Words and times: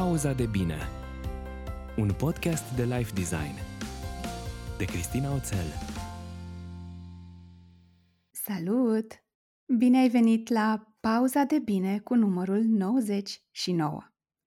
Pauza 0.00 0.32
de 0.32 0.46
bine 0.46 0.76
Un 1.96 2.12
podcast 2.18 2.74
de 2.76 2.84
life 2.84 3.12
design 3.14 3.54
De 4.78 4.84
Cristina 4.84 5.34
Oțel 5.34 5.66
Salut! 8.30 9.06
Bine 9.78 9.98
ai 9.98 10.08
venit 10.08 10.48
la 10.48 10.94
Pauza 11.00 11.44
de 11.44 11.58
bine 11.58 11.98
cu 11.98 12.14
numărul 12.14 12.62
99. 12.62 13.98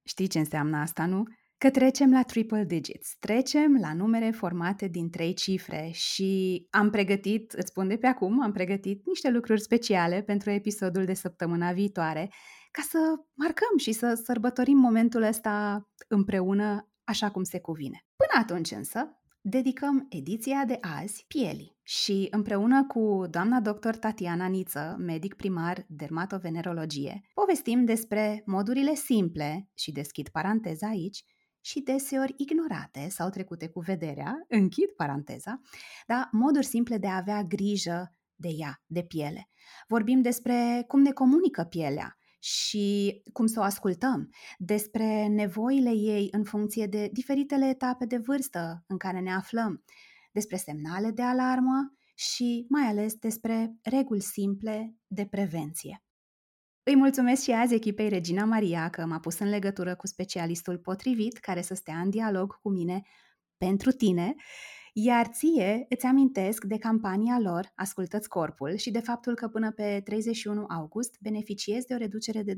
Știi 0.03 0.27
ce 0.27 0.39
înseamnă 0.39 0.77
asta, 0.77 1.05
nu? 1.05 1.23
Că 1.57 1.69
trecem 1.69 2.11
la 2.11 2.21
triple 2.23 2.63
digits, 2.63 3.15
trecem 3.19 3.77
la 3.79 3.93
numere 3.93 4.31
formate 4.31 4.87
din 4.87 5.09
trei 5.09 5.33
cifre 5.33 5.89
și 5.91 6.65
am 6.69 6.89
pregătit, 6.89 7.51
îți 7.51 7.67
spun 7.67 7.87
de 7.87 7.97
pe 7.97 8.07
acum, 8.07 8.41
am 8.41 8.51
pregătit 8.51 9.05
niște 9.05 9.29
lucruri 9.29 9.61
speciale 9.61 10.21
pentru 10.21 10.49
episodul 10.49 11.05
de 11.05 11.13
săptămâna 11.13 11.71
viitoare 11.71 12.29
ca 12.73 12.81
să 12.89 12.97
marcăm 13.33 13.77
și 13.77 13.91
să 13.91 14.21
sărbătorim 14.23 14.77
momentul 14.77 15.21
ăsta 15.21 15.87
împreună 16.07 16.91
așa 17.03 17.31
cum 17.31 17.43
se 17.43 17.59
cuvine. 17.59 18.05
Până 18.15 18.43
atunci 18.43 18.71
însă, 18.71 19.21
dedicăm 19.41 20.05
ediția 20.09 20.65
de 20.65 20.77
azi 20.81 21.25
pielii 21.27 21.77
și 21.83 22.27
împreună 22.31 22.85
cu 22.85 23.25
doamna 23.29 23.59
doctor 23.59 23.95
Tatiana 23.95 24.47
Niță, 24.47 24.95
medic 24.99 25.33
primar 25.33 25.85
dermatovenerologie, 25.87 27.21
povestim 27.33 27.85
despre 27.85 28.43
modurile 28.45 28.93
simple 28.93 29.69
și 29.73 29.91
deschid 29.91 30.29
paranteza 30.29 30.87
aici, 30.87 31.23
și 31.65 31.79
deseori 31.81 32.33
ignorate 32.37 33.09
sau 33.09 33.29
trecute 33.29 33.67
cu 33.67 33.79
vederea, 33.79 34.45
închid 34.47 34.89
paranteza, 34.89 35.61
dar 36.07 36.29
moduri 36.31 36.65
simple 36.65 36.97
de 36.97 37.07
a 37.07 37.15
avea 37.15 37.43
grijă 37.43 38.17
de 38.35 38.49
ea, 38.57 38.83
de 38.85 39.03
piele. 39.03 39.49
Vorbim 39.87 40.21
despre 40.21 40.83
cum 40.87 41.01
ne 41.01 41.11
comunică 41.11 41.63
pielea, 41.63 42.17
și 42.43 43.21
cum 43.33 43.45
să 43.45 43.59
o 43.59 43.63
ascultăm, 43.63 44.29
despre 44.57 45.27
nevoile 45.27 45.89
ei 45.89 46.27
în 46.31 46.43
funcție 46.43 46.85
de 46.85 47.09
diferitele 47.11 47.65
etape 47.65 48.05
de 48.05 48.17
vârstă 48.17 48.83
în 48.87 48.97
care 48.97 49.19
ne 49.19 49.33
aflăm, 49.33 49.83
despre 50.31 50.57
semnale 50.57 51.11
de 51.11 51.21
alarmă 51.21 51.93
și 52.15 52.65
mai 52.69 52.83
ales 52.83 53.13
despre 53.13 53.75
reguli 53.81 54.21
simple 54.21 54.95
de 55.07 55.25
prevenție. 55.25 56.03
Îi 56.83 56.95
mulțumesc 56.95 57.43
și 57.43 57.51
azi 57.51 57.73
echipei 57.73 58.09
Regina 58.09 58.45
Maria 58.45 58.89
că 58.89 59.05
m-a 59.05 59.19
pus 59.19 59.39
în 59.39 59.49
legătură 59.49 59.95
cu 59.95 60.07
specialistul 60.07 60.77
potrivit 60.77 61.37
care 61.37 61.61
să 61.61 61.73
stea 61.73 61.99
în 61.99 62.09
dialog 62.09 62.59
cu 62.61 62.69
mine 62.69 63.01
pentru 63.57 63.91
tine 63.91 64.35
iar 64.95 65.27
ție 65.27 65.85
îți 65.89 66.05
amintesc 66.05 66.63
de 66.63 66.77
campania 66.77 67.39
lor 67.39 67.71
Ascultă-ți 67.75 68.29
corpul 68.29 68.75
și 68.75 68.91
de 68.91 68.99
faptul 68.99 69.35
că 69.35 69.47
până 69.47 69.71
pe 69.71 70.01
31 70.03 70.65
august 70.69 71.17
beneficiezi 71.21 71.87
de 71.87 71.93
o 71.93 71.97
reducere 71.97 72.43
de 72.43 72.53
20% 72.53 72.57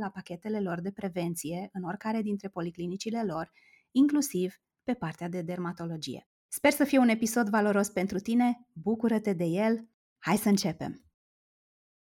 la 0.00 0.10
pachetele 0.10 0.60
lor 0.60 0.80
de 0.80 0.90
prevenție 0.90 1.68
în 1.72 1.82
oricare 1.82 2.22
dintre 2.22 2.48
policlinicile 2.48 3.24
lor, 3.24 3.52
inclusiv 3.90 4.54
pe 4.82 4.94
partea 4.94 5.28
de 5.28 5.42
dermatologie. 5.42 6.28
Sper 6.48 6.72
să 6.72 6.84
fie 6.84 6.98
un 6.98 7.08
episod 7.08 7.48
valoros 7.48 7.88
pentru 7.88 8.18
tine, 8.18 8.66
bucură-te 8.72 9.32
de 9.32 9.44
el, 9.44 9.88
hai 10.18 10.36
să 10.36 10.48
începem! 10.48 11.04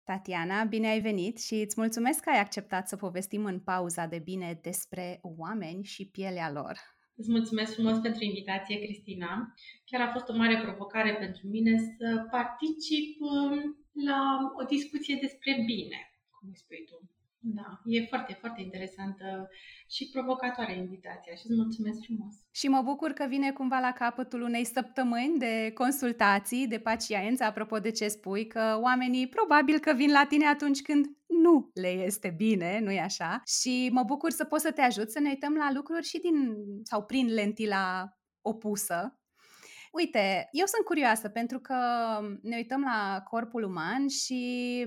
Tatiana, 0.03 0.65
bine 0.65 0.89
ai 0.89 1.01
venit 1.01 1.39
și 1.39 1.55
îți 1.55 1.75
mulțumesc 1.77 2.21
că 2.21 2.31
ai 2.31 2.41
acceptat 2.41 2.89
să 2.89 2.97
povestim 2.97 3.45
în 3.45 3.61
pauza 3.61 4.07
de 4.07 4.19
bine 4.19 4.59
despre 4.63 5.19
oameni 5.23 5.85
și 5.85 6.11
pielea 6.11 6.51
lor. 6.51 6.79
Îți 7.21 7.31
mulțumesc 7.31 7.73
frumos 7.73 7.99
pentru 7.99 8.25
invitație, 8.25 8.83
Cristina. 8.85 9.55
Chiar 9.85 10.01
a 10.01 10.13
fost 10.13 10.29
o 10.29 10.37
mare 10.37 10.57
provocare 10.67 11.13
pentru 11.15 11.47
mine 11.47 11.75
să 11.97 12.27
particip 12.31 13.21
um, 13.21 13.57
la 14.09 14.21
o 14.61 14.65
discuție 14.65 15.19
despre 15.21 15.53
bine, 15.67 15.99
cum 16.31 16.49
îi 16.49 16.57
spui 16.57 16.85
tu. 16.89 17.11
Da, 17.43 17.81
e 17.85 18.07
foarte, 18.13 18.33
foarte 18.41 18.61
interesantă 18.61 19.49
și 19.89 20.09
provocatoare 20.13 20.77
invitația 20.77 21.35
și 21.35 21.47
îți 21.49 21.57
mulțumesc 21.57 21.99
frumos. 22.03 22.35
Și 22.51 22.69
mă 22.69 22.83
bucur 22.85 23.11
că 23.13 23.25
vine 23.29 23.53
cumva 23.53 23.79
la 23.79 23.93
capătul 23.93 24.43
unei 24.43 24.65
săptămâni 24.65 25.39
de 25.39 25.71
consultații, 25.75 26.67
de 26.67 26.79
pacienți, 26.79 27.43
apropo 27.43 27.79
de 27.79 27.91
ce 27.91 28.09
spui, 28.09 28.47
că 28.47 28.79
oamenii 28.83 29.29
probabil 29.29 29.79
că 29.79 29.93
vin 29.93 30.11
la 30.11 30.25
tine 30.29 30.47
atunci 30.47 30.83
când 30.83 31.07
nu 31.43 31.71
le 31.75 31.89
este 31.89 32.35
bine, 32.37 32.81
nu-i 32.81 32.99
așa? 32.99 33.43
Și 33.47 33.91
mă 33.93 34.03
bucur 34.03 34.31
să 34.31 34.45
pot 34.45 34.61
să 34.61 34.73
te 34.73 34.81
ajut 34.81 35.11
să 35.11 35.21
ne 35.21 35.29
uităm 35.29 35.55
la 35.55 35.73
lucruri 35.73 36.07
și 36.07 36.19
din 36.19 36.55
sau 36.83 37.05
prin 37.05 37.27
lentila 37.27 38.15
opusă, 38.41 39.21
Uite, 39.93 40.49
eu 40.53 40.67
sunt 40.67 40.85
curioasă 40.85 41.29
pentru 41.29 41.59
că 41.59 41.77
ne 42.43 42.57
uităm 42.57 42.81
la 42.81 43.23
corpul 43.29 43.63
uman 43.63 44.09
și 44.09 44.81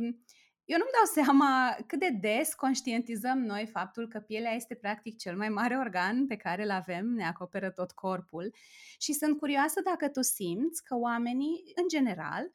eu 0.65 0.77
nu-mi 0.77 0.95
dau 0.97 1.23
seama 1.23 1.75
cât 1.87 1.99
de 1.99 2.17
des 2.21 2.53
conștientizăm 2.53 3.39
noi 3.39 3.67
faptul 3.71 4.07
că 4.07 4.19
pielea 4.19 4.51
este 4.51 4.75
practic 4.75 5.17
cel 5.17 5.37
mai 5.37 5.49
mare 5.49 5.77
organ 5.77 6.27
pe 6.27 6.35
care 6.35 6.63
îl 6.63 6.71
avem, 6.71 7.05
ne 7.05 7.25
acoperă 7.25 7.69
tot 7.69 7.91
corpul 7.91 8.53
și 8.99 9.13
sunt 9.13 9.37
curioasă 9.39 9.81
dacă 9.83 10.09
tu 10.09 10.21
simți 10.21 10.83
că 10.83 10.95
oamenii, 10.95 11.63
în 11.75 11.87
general, 11.87 12.51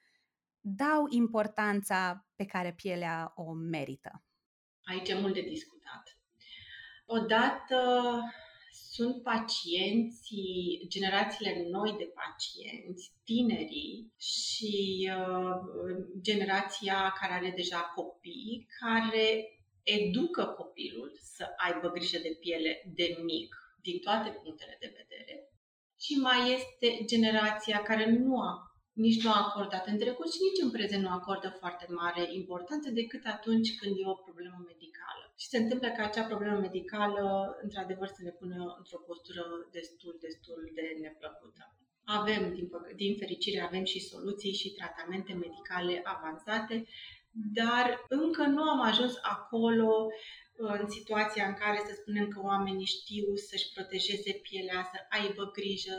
dau 0.76 1.06
importanța 1.08 2.26
pe 2.36 2.44
care 2.44 2.72
pielea 2.72 3.32
o 3.36 3.52
merită. 3.52 4.22
Aici 4.82 5.08
e 5.08 5.20
mult 5.20 5.34
de 5.34 5.40
discutat. 5.40 6.18
Odată 7.06 8.22
sunt 8.70 9.22
pacienții, 9.22 10.84
generațiile 10.88 11.66
noi 11.70 11.94
de 11.98 12.12
pacienți, 12.14 13.12
tinerii 13.24 14.12
și 14.16 15.10
uh, 15.16 15.56
generația 16.20 17.12
care 17.20 17.32
are 17.32 17.52
deja 17.56 17.80
copii, 17.94 18.66
care 18.80 19.58
educă 19.82 20.44
copilul 20.44 21.18
să 21.22 21.46
aibă 21.56 21.90
grijă 21.90 22.18
de 22.18 22.36
piele 22.40 22.92
de 22.94 23.18
mic, 23.24 23.56
din 23.82 23.98
toate 23.98 24.30
punctele 24.30 24.76
de 24.80 24.94
vedere. 24.96 25.52
Și 26.00 26.14
mai 26.14 26.52
este 26.52 27.04
generația 27.04 27.82
care 27.82 28.10
nu 28.10 28.40
a 28.40 28.67
nici 29.06 29.22
nu 29.22 29.30
a 29.30 29.44
acordat 29.46 29.84
în 29.86 29.98
trecut 29.98 30.28
și 30.32 30.44
nici 30.46 30.62
în 30.64 30.70
prezent 30.76 31.02
nu 31.02 31.12
acordă 31.18 31.48
foarte 31.60 31.86
mare 32.00 32.22
importanță 32.40 32.88
decât 32.90 33.24
atunci 33.34 33.70
când 33.78 33.92
e 33.96 34.12
o 34.14 34.22
problemă 34.26 34.58
medicală. 34.72 35.24
Și 35.40 35.46
se 35.52 35.58
întâmplă 35.58 35.88
ca 35.88 36.02
acea 36.04 36.30
problemă 36.32 36.58
medicală, 36.58 37.22
într-adevăr, 37.62 38.08
să 38.16 38.22
ne 38.22 38.30
pună 38.40 38.74
într-o 38.78 39.04
postură 39.08 39.42
destul, 39.76 40.16
destul 40.26 40.60
de 40.74 40.86
neplăcută. 41.04 41.62
Avem, 42.04 42.42
din, 42.54 42.66
din 42.96 43.16
fericire, 43.22 43.60
avem 43.60 43.84
și 43.84 44.08
soluții 44.10 44.58
și 44.60 44.74
tratamente 44.78 45.32
medicale 45.32 46.00
avansate, 46.14 46.86
dar 47.60 47.86
încă 48.08 48.42
nu 48.42 48.62
am 48.62 48.80
ajuns 48.80 49.14
acolo 49.22 49.90
în 50.56 50.88
situația 50.88 51.46
în 51.46 51.54
care 51.54 51.78
să 51.86 51.92
spunem 51.94 52.28
că 52.28 52.40
oamenii 52.42 52.94
știu 52.96 53.34
să-și 53.34 53.72
protejeze 53.74 54.32
pielea, 54.46 54.90
să 54.92 54.98
aibă 55.16 55.44
grijă 55.58 55.96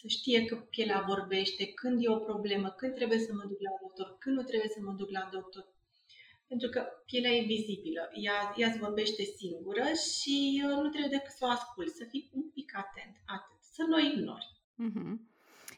să 0.00 0.06
știe 0.08 0.44
că 0.44 0.56
pielea 0.56 1.04
vorbește, 1.06 1.64
când 1.80 1.96
e 2.04 2.08
o 2.08 2.24
problemă, 2.30 2.68
când 2.68 2.94
trebuie 2.94 3.18
să 3.18 3.32
mă 3.32 3.44
duc 3.50 3.60
la 3.60 3.74
doctor, 3.82 4.16
când 4.18 4.36
nu 4.36 4.42
trebuie 4.42 4.70
să 4.74 4.80
mă 4.82 4.92
duc 4.92 5.10
la 5.10 5.28
doctor. 5.32 5.64
Pentru 6.46 6.68
că 6.68 6.80
pielea 7.06 7.30
e 7.30 7.52
vizibilă, 7.54 8.02
ea, 8.26 8.54
ea 8.56 8.68
îți 8.68 8.78
vorbește 8.78 9.22
singură 9.22 9.86
și 10.10 10.62
uh, 10.64 10.76
nu 10.82 10.88
trebuie 10.88 11.16
decât 11.18 11.34
să 11.38 11.44
o 11.44 11.48
asculți, 11.48 11.96
să 11.96 12.04
fii 12.10 12.30
un 12.32 12.50
pic 12.56 12.68
atent, 12.76 13.14
atât, 13.26 13.60
să 13.76 13.82
nu 13.88 13.94
o 13.96 14.04
ignori. 14.10 14.46
Mm-hmm. 14.84 15.14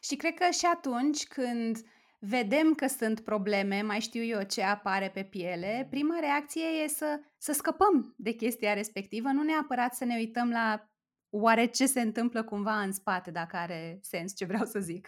Și 0.01 0.15
cred 0.15 0.33
că 0.33 0.47
și 0.59 0.65
atunci 0.75 1.23
când 1.27 1.77
vedem 2.19 2.73
că 2.73 2.87
sunt 2.87 3.19
probleme, 3.19 3.81
mai 3.81 3.99
știu 3.99 4.23
eu 4.23 4.43
ce 4.43 4.61
apare 4.61 5.09
pe 5.13 5.23
piele, 5.23 5.87
prima 5.89 6.19
reacție 6.19 6.65
e 6.83 6.87
să, 6.87 7.19
să 7.37 7.51
scăpăm 7.53 8.13
de 8.17 8.31
chestia 8.31 8.73
respectivă, 8.73 9.27
nu 9.31 9.43
neapărat 9.43 9.93
să 9.93 10.05
ne 10.05 10.15
uităm 10.15 10.49
la 10.49 10.90
Oare 11.33 11.65
ce 11.65 11.85
se 11.85 12.01
întâmplă 12.01 12.43
cumva 12.43 12.81
în 12.81 12.91
spate, 12.91 13.31
dacă 13.31 13.55
are 13.55 13.99
sens 14.01 14.35
ce 14.35 14.45
vreau 14.45 14.65
să 14.65 14.79
zic? 14.79 15.07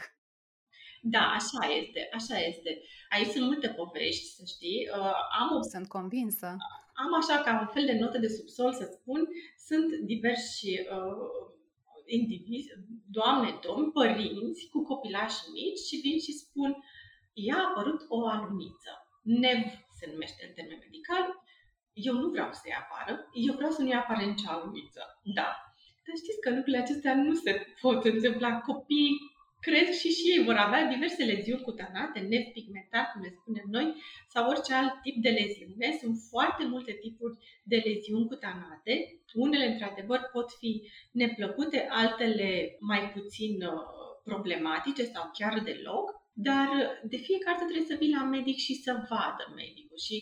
Da, 1.02 1.20
așa 1.20 1.74
este, 1.80 2.10
așa 2.14 2.38
este. 2.40 2.82
Aici 3.10 3.28
sunt 3.28 3.46
multe 3.46 3.68
povești, 3.68 4.26
să 4.26 4.44
știi. 4.48 4.90
Uh, 4.98 5.16
am 5.40 5.56
o... 5.58 5.62
Sunt 5.62 5.88
convinsă. 5.88 6.48
Am 7.04 7.14
așa 7.22 7.42
ca 7.42 7.60
un 7.60 7.68
fel 7.74 7.86
de 7.86 7.98
notă 8.00 8.18
de 8.18 8.28
subsol, 8.28 8.74
să 8.74 8.86
spun. 8.92 9.28
Sunt 9.68 9.90
diversi 10.14 10.72
uh, 10.80 11.54
indivizi, 12.06 12.70
doamne, 13.18 13.60
domni, 13.66 13.92
părinți 13.92 14.70
cu 14.72 14.84
copilași 14.84 15.42
mici 15.54 15.86
și 15.88 15.96
vin 16.04 16.20
și 16.20 16.32
spun 16.44 16.72
i-a 17.34 17.60
apărut 17.68 18.02
o 18.08 18.28
aluniță. 18.28 18.92
Nev 19.22 19.62
se 19.98 20.10
numește 20.12 20.46
în 20.48 20.54
termen 20.54 20.80
medical. 20.86 21.26
Eu 21.94 22.16
nu 22.22 22.30
vreau 22.30 22.50
să-i 22.52 22.80
apară, 22.84 23.30
eu 23.48 23.54
vreau 23.56 23.72
să 23.72 23.82
nu-i 23.82 24.02
apară 24.02 24.26
nicio 24.26 24.50
aluniță. 24.50 25.02
Da, 25.24 25.73
dar 26.06 26.16
știți 26.22 26.42
că 26.44 26.50
lucrurile 26.50 26.84
acestea 26.84 27.16
nu 27.16 27.34
se 27.34 27.52
pot 27.82 28.06
întâmpla. 28.06 28.60
Copiii 28.60 29.18
cresc 29.66 30.00
și 30.02 30.10
și 30.18 30.26
ei 30.34 30.44
vor 30.44 30.58
avea 30.66 30.84
diverse 30.94 31.24
leziuni 31.24 31.62
cutanate, 31.68 32.20
nepigmentat, 32.20 33.06
cum 33.12 33.22
le 33.22 33.32
spunem 33.40 33.68
noi, 33.78 33.88
sau 34.34 34.50
orice 34.50 34.74
alt 34.74 34.94
tip 35.02 35.18
de 35.26 35.30
leziune. 35.40 35.88
Sunt 36.02 36.16
foarte 36.30 36.64
multe 36.74 36.94
tipuri 37.04 37.36
de 37.72 37.78
leziuni 37.88 38.30
cutanate. 38.32 38.94
Unele, 39.34 39.66
într-adevăr, 39.72 40.20
pot 40.36 40.48
fi 40.60 40.72
neplăcute, 41.12 41.88
altele 41.90 42.50
mai 42.80 43.02
puțin 43.16 43.54
uh, 43.64 43.82
problematice 44.24 45.04
sau 45.04 45.24
chiar 45.38 45.60
deloc, 45.60 46.06
dar 46.34 46.70
de 47.12 47.18
fiecare 47.18 47.58
dată 47.58 47.70
trebuie 47.70 47.92
să 47.92 48.00
vii 48.02 48.16
la 48.18 48.24
medic 48.24 48.58
și 48.58 48.74
să 48.86 48.92
vadă 49.10 49.44
medicul. 49.56 49.98
Și 50.08 50.16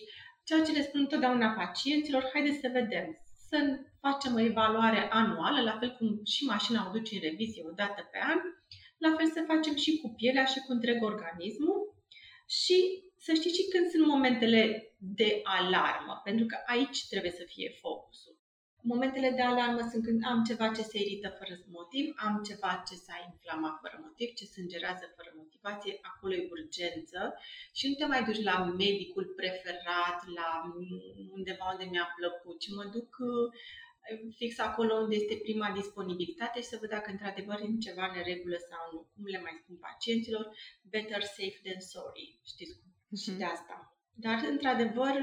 ceea 0.48 0.64
ce 0.66 0.72
le 0.72 0.88
spun 0.88 1.00
întotdeauna 1.00 1.58
pacienților, 1.62 2.30
haideți 2.34 2.60
să 2.64 2.70
vedem, 2.80 3.08
să 3.50 3.58
facem 4.02 4.34
o 4.36 4.40
evaluare 4.40 5.10
anuală, 5.10 5.62
la 5.62 5.78
fel 5.80 5.96
cum 5.98 6.22
și 6.26 6.44
mașina 6.46 6.88
o 6.88 6.92
duce 6.92 7.16
în 7.16 7.22
revizie 7.22 7.64
o 7.66 7.74
dată 7.82 8.02
pe 8.12 8.20
an, 8.32 8.40
la 8.98 9.16
fel 9.18 9.28
să 9.36 9.50
facem 9.52 9.76
și 9.76 9.98
cu 10.02 10.08
pielea 10.18 10.46
și 10.46 10.60
cu 10.60 10.72
întreg 10.72 11.04
organismul 11.04 11.78
și 12.48 12.78
să 13.26 13.32
știți 13.34 13.58
și 13.60 13.70
când 13.72 13.86
sunt 13.90 14.06
momentele 14.06 14.62
de 14.98 15.30
alarmă, 15.44 16.22
pentru 16.24 16.46
că 16.46 16.58
aici 16.66 17.08
trebuie 17.08 17.32
să 17.32 17.44
fie 17.54 17.70
focusul. 17.82 18.36
Momentele 18.84 19.30
de 19.38 19.42
alarmă 19.42 19.82
sunt 19.92 20.04
când 20.04 20.22
am 20.32 20.44
ceva 20.50 20.68
ce 20.76 20.84
se 20.92 20.98
irită 21.00 21.30
fără 21.40 21.54
motiv, 21.78 22.06
am 22.26 22.34
ceva 22.50 22.72
ce 22.88 22.96
s-a 23.06 23.18
inflamat 23.30 23.76
fără 23.84 23.98
motiv, 24.06 24.28
ce 24.34 24.46
sângerează 24.56 25.06
fără 25.16 25.32
motivație, 25.42 25.94
acolo 26.10 26.34
e 26.36 26.54
urgență 26.58 27.20
și 27.78 27.88
nu 27.88 27.94
te 27.96 28.06
mai 28.06 28.24
duci 28.28 28.48
la 28.50 28.56
medicul 28.84 29.26
preferat, 29.40 30.20
la 30.38 30.50
undeva 31.38 31.66
unde 31.74 31.86
mi-a 31.92 32.08
plăcut, 32.18 32.56
ci 32.60 32.70
mă 32.78 32.86
duc 32.96 33.10
uh, 33.32 33.48
fix 34.40 34.60
acolo 34.60 34.94
unde 35.04 35.16
este 35.16 35.36
prima 35.36 35.72
disponibilitate 35.80 36.62
și 36.62 36.72
să 36.72 36.78
văd 36.80 36.90
dacă 36.90 37.12
într-adevăr 37.12 37.60
e 37.60 37.86
ceva 37.88 38.06
în 38.16 38.24
regulă 38.32 38.58
sau 38.70 38.84
nu. 38.94 39.00
Cum 39.14 39.26
le 39.34 39.42
mai 39.42 39.60
spun 39.62 39.76
pacienților, 39.88 40.46
better 40.92 41.22
safe 41.22 41.60
than 41.64 41.82
sorry. 41.94 42.40
Știți 42.52 42.74
cum? 42.78 42.88
Uh-huh. 42.92 43.22
Și 43.24 43.32
de 43.32 43.44
asta. 43.56 43.76
Dar, 44.26 44.38
într-adevăr, 44.54 45.16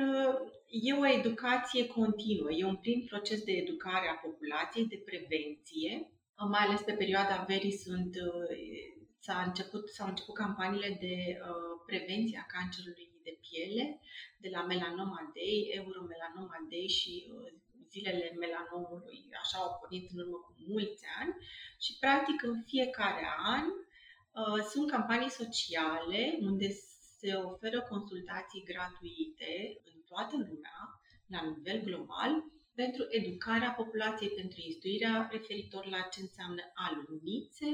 e 0.89 0.93
o 0.93 1.07
educație 1.19 1.87
continuă, 1.87 2.51
e 2.53 2.65
un 2.65 2.77
prim 2.77 3.01
proces 3.11 3.41
de 3.43 3.53
educare 3.53 4.09
a 4.09 4.23
populației, 4.27 4.87
de 4.87 5.03
prevenție, 5.09 5.93
mai 6.55 6.63
ales 6.65 6.81
pe 6.81 6.93
perioada 6.93 7.45
verii 7.49 7.77
sunt, 7.85 8.15
s-a 9.19 9.43
început, 9.47 9.89
s-au 9.89 10.09
început 10.09 10.35
campaniile 10.35 10.97
de 11.01 11.17
uh, 11.31 11.75
prevenție 11.87 12.39
a 12.43 12.53
cancerului 12.57 13.07
de 13.23 13.39
piele, 13.47 14.01
de 14.45 14.49
la 14.57 14.63
Melanoma 14.73 15.33
Day, 15.37 15.57
Euromelanoma 15.81 16.59
Day 16.71 16.87
și 16.99 17.15
uh, 17.35 17.53
zilele 17.93 18.27
melanomului, 18.43 19.19
așa 19.43 19.59
au 19.59 19.71
pornit 19.81 20.11
în 20.13 20.19
urmă 20.23 20.39
cu 20.47 20.53
mulți 20.73 21.05
ani 21.21 21.33
și 21.85 21.93
practic 22.03 22.39
în 22.43 22.57
fiecare 22.73 23.27
an 23.57 23.67
uh, 23.71 24.61
sunt 24.73 24.91
campanii 24.91 25.39
sociale 25.41 26.23
unde 26.49 26.69
se 27.19 27.31
oferă 27.53 27.81
consultații 27.93 28.67
gratuite 28.71 29.53
în 29.91 29.99
toată 30.11 30.35
lumea, 30.37 30.79
la 31.35 31.41
nivel 31.51 31.79
global, 31.89 32.33
pentru 32.83 33.03
educarea 33.19 33.77
populației, 33.81 34.37
pentru 34.41 34.59
instruirea 34.61 35.29
referitor 35.31 35.85
la 35.95 36.01
ce 36.13 36.21
înseamnă 36.21 36.63
alunițe, 36.87 37.69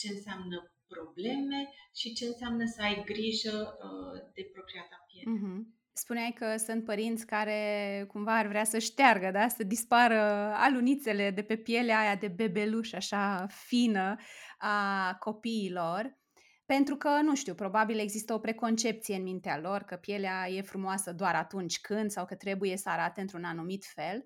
ce 0.00 0.06
înseamnă 0.14 0.56
probleme 0.94 1.60
și 1.94 2.14
ce 2.18 2.24
înseamnă 2.26 2.64
să 2.74 2.80
ai 2.82 2.96
grijă 3.10 3.56
uh, 3.86 4.16
de 4.36 4.42
propriata 4.54 4.98
piele. 5.08 5.30
Mm-hmm. 5.32 5.58
Spuneai 5.98 6.34
că 6.38 6.56
sunt 6.56 6.84
părinți 6.84 7.26
care 7.26 8.04
cumva 8.08 8.36
ar 8.36 8.46
vrea 8.46 8.64
să 8.64 8.78
șteargă, 8.78 9.30
da? 9.30 9.48
să 9.48 9.64
dispară 9.64 10.20
alunițele 10.54 11.30
de 11.30 11.42
pe 11.42 11.56
pielea 11.56 11.98
aia 11.98 12.14
de 12.14 12.28
bebeluș 12.28 12.92
așa 12.92 13.46
fină 13.48 14.16
a 14.58 15.14
copiilor. 15.18 16.18
Pentru 16.66 16.96
că, 16.96 17.08
nu 17.22 17.34
știu, 17.34 17.54
probabil 17.54 17.98
există 17.98 18.34
o 18.34 18.38
preconcepție 18.38 19.16
în 19.16 19.22
mintea 19.22 19.58
lor 19.58 19.82
că 19.82 19.96
pielea 19.96 20.48
e 20.48 20.62
frumoasă 20.62 21.12
doar 21.12 21.34
atunci 21.34 21.80
când 21.80 22.10
sau 22.10 22.24
că 22.24 22.34
trebuie 22.34 22.76
să 22.76 22.88
arate 22.88 23.20
într-un 23.20 23.44
anumit 23.44 23.84
fel. 23.84 24.24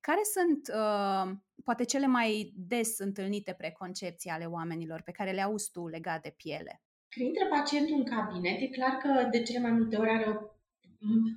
Care 0.00 0.20
sunt, 0.32 0.68
uh, 0.68 1.36
poate, 1.64 1.84
cele 1.84 2.06
mai 2.06 2.52
des 2.56 2.98
întâlnite 2.98 3.52
preconcepții 3.52 4.30
ale 4.30 4.44
oamenilor 4.44 5.02
pe 5.02 5.10
care 5.10 5.30
le 5.30 5.42
auzi 5.42 5.70
tu 5.70 5.86
legat 5.86 6.22
de 6.22 6.34
piele? 6.36 6.82
Când 7.08 7.26
intră 7.26 7.46
pacientul 7.48 7.96
în 7.96 8.04
cabinet, 8.04 8.60
e 8.60 8.66
clar 8.66 8.96
că 8.96 9.28
de 9.30 9.42
cele 9.42 9.58
mai 9.58 9.70
multe 9.70 9.96
ori 9.96 10.10
are 10.10 10.28
o 10.28 10.56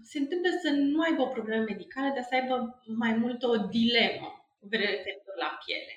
se 0.04 0.18
întâmplă 0.20 0.50
să 0.62 0.70
nu 0.70 1.02
aibă 1.02 1.22
o 1.22 1.34
problemă 1.36 1.64
medicală, 1.64 2.12
dar 2.16 2.24
să 2.30 2.36
aibă 2.36 2.82
mai 2.86 3.14
mult 3.14 3.44
o 3.44 3.56
dilemă 3.58 4.30
referitor 4.70 5.36
la 5.38 5.58
piele. 5.66 5.96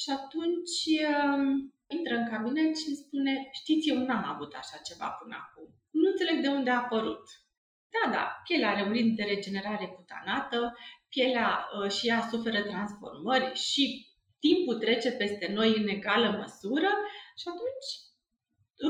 Și 0.00 0.08
atunci 0.18 0.80
um, 1.12 1.74
intră 1.86 2.14
în 2.16 2.28
cabinet 2.28 2.78
și 2.78 2.88
îmi 2.88 3.02
spune, 3.04 3.48
știți, 3.52 3.88
eu 3.88 3.98
n-am 3.98 4.24
avut 4.34 4.52
așa 4.54 4.78
ceva 4.88 5.08
până 5.08 5.36
acum. 5.40 5.66
Nu 5.90 6.08
înțeleg 6.10 6.42
de 6.42 6.48
unde 6.48 6.70
a 6.70 6.82
apărut. 6.82 7.24
Da, 7.94 8.10
da, 8.10 8.24
pielea 8.44 8.70
are 8.70 8.82
un 8.82 8.92
ritm 8.92 9.14
de 9.14 9.22
regenerare 9.22 9.86
cutanată, 9.86 10.76
pielea 11.08 11.68
uh, 11.82 11.90
și 11.90 12.08
ea 12.08 12.28
suferă 12.30 12.62
transformări 12.62 13.54
și 13.54 14.06
timpul 14.38 14.78
trece 14.78 15.10
peste 15.10 15.52
noi 15.52 15.76
în 15.76 15.88
egală 15.88 16.30
măsură 16.30 16.90
și 17.40 17.46
atunci 17.48 17.88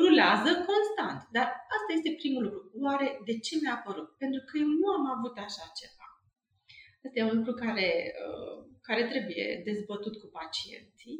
rulează 0.00 0.50
constant. 0.70 1.20
Dar 1.36 1.46
asta 1.76 1.90
este 1.96 2.20
primul 2.20 2.42
lucru. 2.42 2.62
Oare 2.84 3.08
de 3.28 3.34
ce 3.44 3.52
mi-a 3.60 3.74
apărut? 3.78 4.08
Pentru 4.22 4.40
că 4.46 4.52
eu 4.62 4.68
nu 4.80 4.88
am 4.96 5.06
avut 5.16 5.36
așa 5.46 5.66
ceva. 5.80 6.06
Asta 7.04 7.16
e 7.18 7.30
un 7.32 7.36
lucru 7.38 7.54
care, 7.64 7.88
uh, 8.26 8.56
care 8.88 9.02
trebuie 9.12 9.62
dezbătut 9.64 10.14
cu 10.20 10.28
pacienții. 10.38 11.18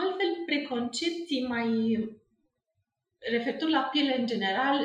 Altfel, 0.00 0.30
preconcepții 0.46 1.46
mai 1.54 1.70
referitor 3.18 3.68
la 3.68 3.88
piele 3.92 4.18
în 4.18 4.26
general 4.26 4.78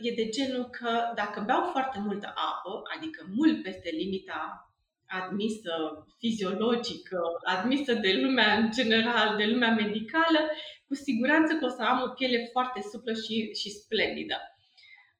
e 0.00 0.14
de 0.14 0.28
genul 0.28 0.64
că 0.64 1.12
dacă 1.14 1.42
beau 1.46 1.62
foarte 1.70 1.98
multă 1.98 2.26
apă, 2.26 2.82
adică 2.96 3.26
mult 3.34 3.62
peste 3.62 3.90
limita 3.90 4.70
admisă 5.06 5.72
fiziologică, 6.18 7.20
admisă 7.44 7.94
de 7.94 8.12
lumea 8.22 8.56
în 8.56 8.70
general, 8.70 9.36
de 9.36 9.46
lumea 9.46 9.74
medicală, 9.74 10.40
cu 10.86 10.94
siguranță 10.94 11.54
că 11.54 11.64
o 11.64 11.68
să 11.68 11.82
am 11.82 12.02
o 12.02 12.12
piele 12.14 12.48
foarte 12.52 12.80
suplă 12.90 13.12
și, 13.12 13.54
și 13.60 13.70
splendidă. 13.70 14.36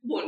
Bun, 0.01 0.25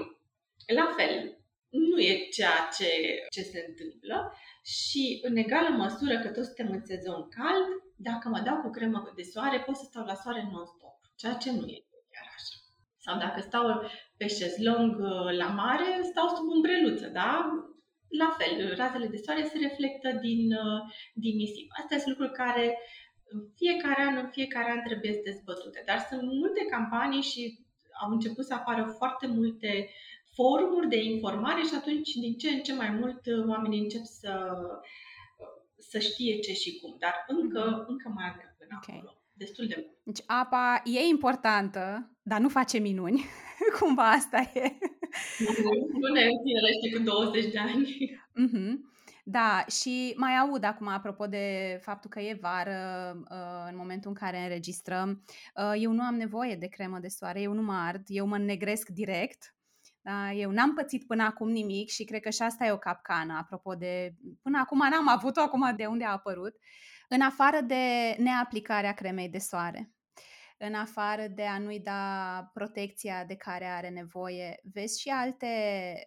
la 0.75 0.87
fel, 0.97 1.39
nu 1.71 1.99
e 2.01 2.29
ceea 2.37 2.69
ce, 2.77 2.91
ce 3.35 3.43
se 3.43 3.65
întâmplă 3.69 4.33
și 4.63 5.19
în 5.23 5.37
egală 5.37 5.69
măsură 5.69 6.19
că 6.19 6.29
toți 6.29 6.47
suntem 6.47 6.75
în 6.75 6.85
sezon 6.85 7.29
cald, 7.29 7.69
dacă 7.97 8.29
mă 8.29 8.41
dau 8.45 8.57
cu 8.61 8.71
cremă 8.71 9.13
de 9.17 9.23
soare, 9.23 9.61
pot 9.61 9.77
să 9.77 9.85
stau 9.89 10.05
la 10.05 10.15
soare 10.15 10.43
non-stop, 10.53 10.99
ceea 11.17 11.35
ce 11.35 11.51
nu 11.51 11.67
e 11.67 11.79
chiar 12.13 12.29
așa. 12.37 12.57
Sau 13.05 13.15
dacă 13.25 13.41
stau 13.41 13.67
pe 14.17 14.27
șezlong 14.27 14.93
uh, 14.99 15.31
la 15.43 15.49
mare, 15.63 15.91
stau 16.11 16.29
sub 16.29 16.47
umbreluță, 16.55 17.07
da? 17.07 17.33
La 18.21 18.37
fel, 18.39 18.75
razele 18.75 19.07
de 19.07 19.23
soare 19.25 19.43
se 19.45 19.59
reflectă 19.59 20.09
din, 20.27 20.53
uh, 20.53 20.81
din 21.15 21.35
nisip. 21.37 21.69
Astea 21.81 21.99
sunt 21.99 22.09
lucruri 22.09 22.39
care 22.43 22.79
în 23.29 23.41
fiecare 23.57 24.03
an, 24.03 24.17
în 24.17 24.29
fiecare 24.29 24.71
an 24.71 24.83
trebuie 24.83 25.21
dezbătute. 25.25 25.83
Dar 25.87 26.07
sunt 26.09 26.23
multe 26.23 26.65
campanii 26.71 27.23
și 27.23 27.67
au 28.03 28.11
început 28.11 28.45
să 28.45 28.55
apară 28.55 28.95
foarte 28.99 29.27
multe 29.27 29.91
forumuri 30.35 30.89
de 30.89 31.03
informare 31.03 31.63
și 31.63 31.75
atunci 31.75 32.13
din 32.13 32.37
ce 32.37 32.49
în 32.49 32.61
ce 32.61 32.75
mai 32.75 32.91
mult 32.91 33.27
uh, 33.27 33.47
oamenii 33.49 33.81
încep 33.81 34.05
să, 34.05 34.33
să 35.79 35.99
știe 35.99 36.39
ce 36.39 36.53
și 36.53 36.79
cum. 36.81 36.97
Dar 36.99 37.15
încă, 37.27 37.63
mm-hmm. 37.65 37.87
încă 37.87 38.13
mai 38.15 38.25
avem 38.33 38.55
până 38.59 38.81
okay. 38.83 38.97
acolo. 38.97 39.13
Destul 39.33 39.67
de 39.67 39.75
mult. 39.77 39.99
Deci 40.05 40.25
apa 40.27 40.83
e 40.85 41.01
importantă, 41.01 42.11
dar 42.23 42.41
nu 42.41 42.49
face 42.49 42.79
minuni. 42.79 43.25
Cumva 43.79 44.11
asta 44.11 44.51
e. 44.55 44.79
Nu 46.01 46.09
ne 46.13 46.25
întinerește 46.25 46.91
cu 46.97 47.03
20 47.03 47.53
de 47.53 47.59
ani. 47.59 48.19
Mm-hmm. 48.43 48.97
Da, 49.31 49.65
și 49.81 50.15
mai 50.17 50.37
aud 50.37 50.65
acum, 50.65 50.87
apropo 50.87 51.27
de 51.27 51.79
faptul 51.83 52.11
că 52.11 52.21
e 52.21 52.39
vară, 52.41 53.13
uh, 53.31 53.69
în 53.71 53.77
momentul 53.77 54.11
în 54.11 54.17
care 54.17 54.43
înregistrăm, 54.43 55.25
uh, 55.55 55.73
eu 55.83 55.93
nu 55.93 56.03
am 56.03 56.15
nevoie 56.15 56.55
de 56.55 56.67
cremă 56.67 56.99
de 56.99 57.09
soare, 57.09 57.41
eu 57.41 57.53
nu 57.53 57.63
mă 57.63 57.73
ard, 57.73 58.03
eu 58.07 58.27
mă 58.27 58.39
negresc 58.39 58.89
direct, 58.89 59.55
da? 60.01 60.33
Eu 60.33 60.51
n-am 60.51 60.75
pățit 60.75 61.07
până 61.07 61.23
acum 61.23 61.51
nimic 61.51 61.89
și 61.89 62.05
cred 62.05 62.21
că 62.21 62.31
și 62.31 62.43
asta 62.43 62.65
e 62.65 62.73
o 62.73 62.79
capcană, 62.79 63.37
apropo 63.41 63.75
de... 63.75 64.15
Până 64.43 64.59
acum 64.59 64.79
n-am 64.79 65.09
avut-o, 65.09 65.41
acum 65.41 65.77
de 65.77 65.87
unde 65.87 66.05
a 66.05 66.13
apărut. 66.13 66.55
În 67.09 67.21
afară 67.21 67.61
de 67.61 68.15
neaplicarea 68.19 68.93
cremei 68.93 69.29
de 69.29 69.39
soare, 69.39 69.93
în 70.59 70.75
afară 70.75 71.27
de 71.35 71.43
a 71.43 71.59
nu-i 71.59 71.81
da 71.81 72.51
protecția 72.55 73.25
de 73.25 73.35
care 73.35 73.65
are 73.65 73.89
nevoie, 73.89 74.61
vezi 74.73 75.01
și 75.01 75.09
alte 75.09 75.47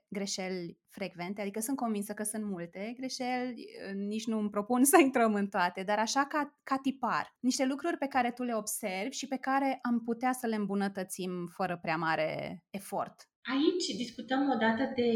greșeli 0.08 0.80
frecvente, 0.90 1.42
adică 1.42 1.60
sunt 1.60 1.78
convinsă 1.78 2.14
că 2.14 2.24
sunt 2.24 2.44
multe 2.44 2.94
greșeli, 2.98 3.66
nici 3.96 4.26
nu 4.26 4.40
îmi 4.40 4.50
propun 4.50 4.84
să 4.94 4.98
intrăm 5.02 5.34
în 5.34 5.48
toate, 5.48 5.84
dar 5.84 6.00
așa 6.00 6.26
ca, 6.26 6.60
ca 6.64 6.78
tipar, 6.82 7.36
niște 7.40 7.66
lucruri 7.66 7.98
pe 7.98 8.08
care 8.08 8.32
tu 8.32 8.44
le 8.44 8.56
observi 8.56 9.16
și 9.16 9.28
pe 9.28 9.38
care 9.38 9.80
am 9.82 10.04
putea 10.04 10.32
să 10.32 10.48
le 10.48 10.56
îmbunătățim 10.56 11.32
fără 11.56 11.80
prea 11.82 11.98
mare 11.98 12.64
efort. 12.70 13.16
Aici 13.54 13.86
discutăm 13.98 14.50
odată 14.50 14.92
de 14.96 15.12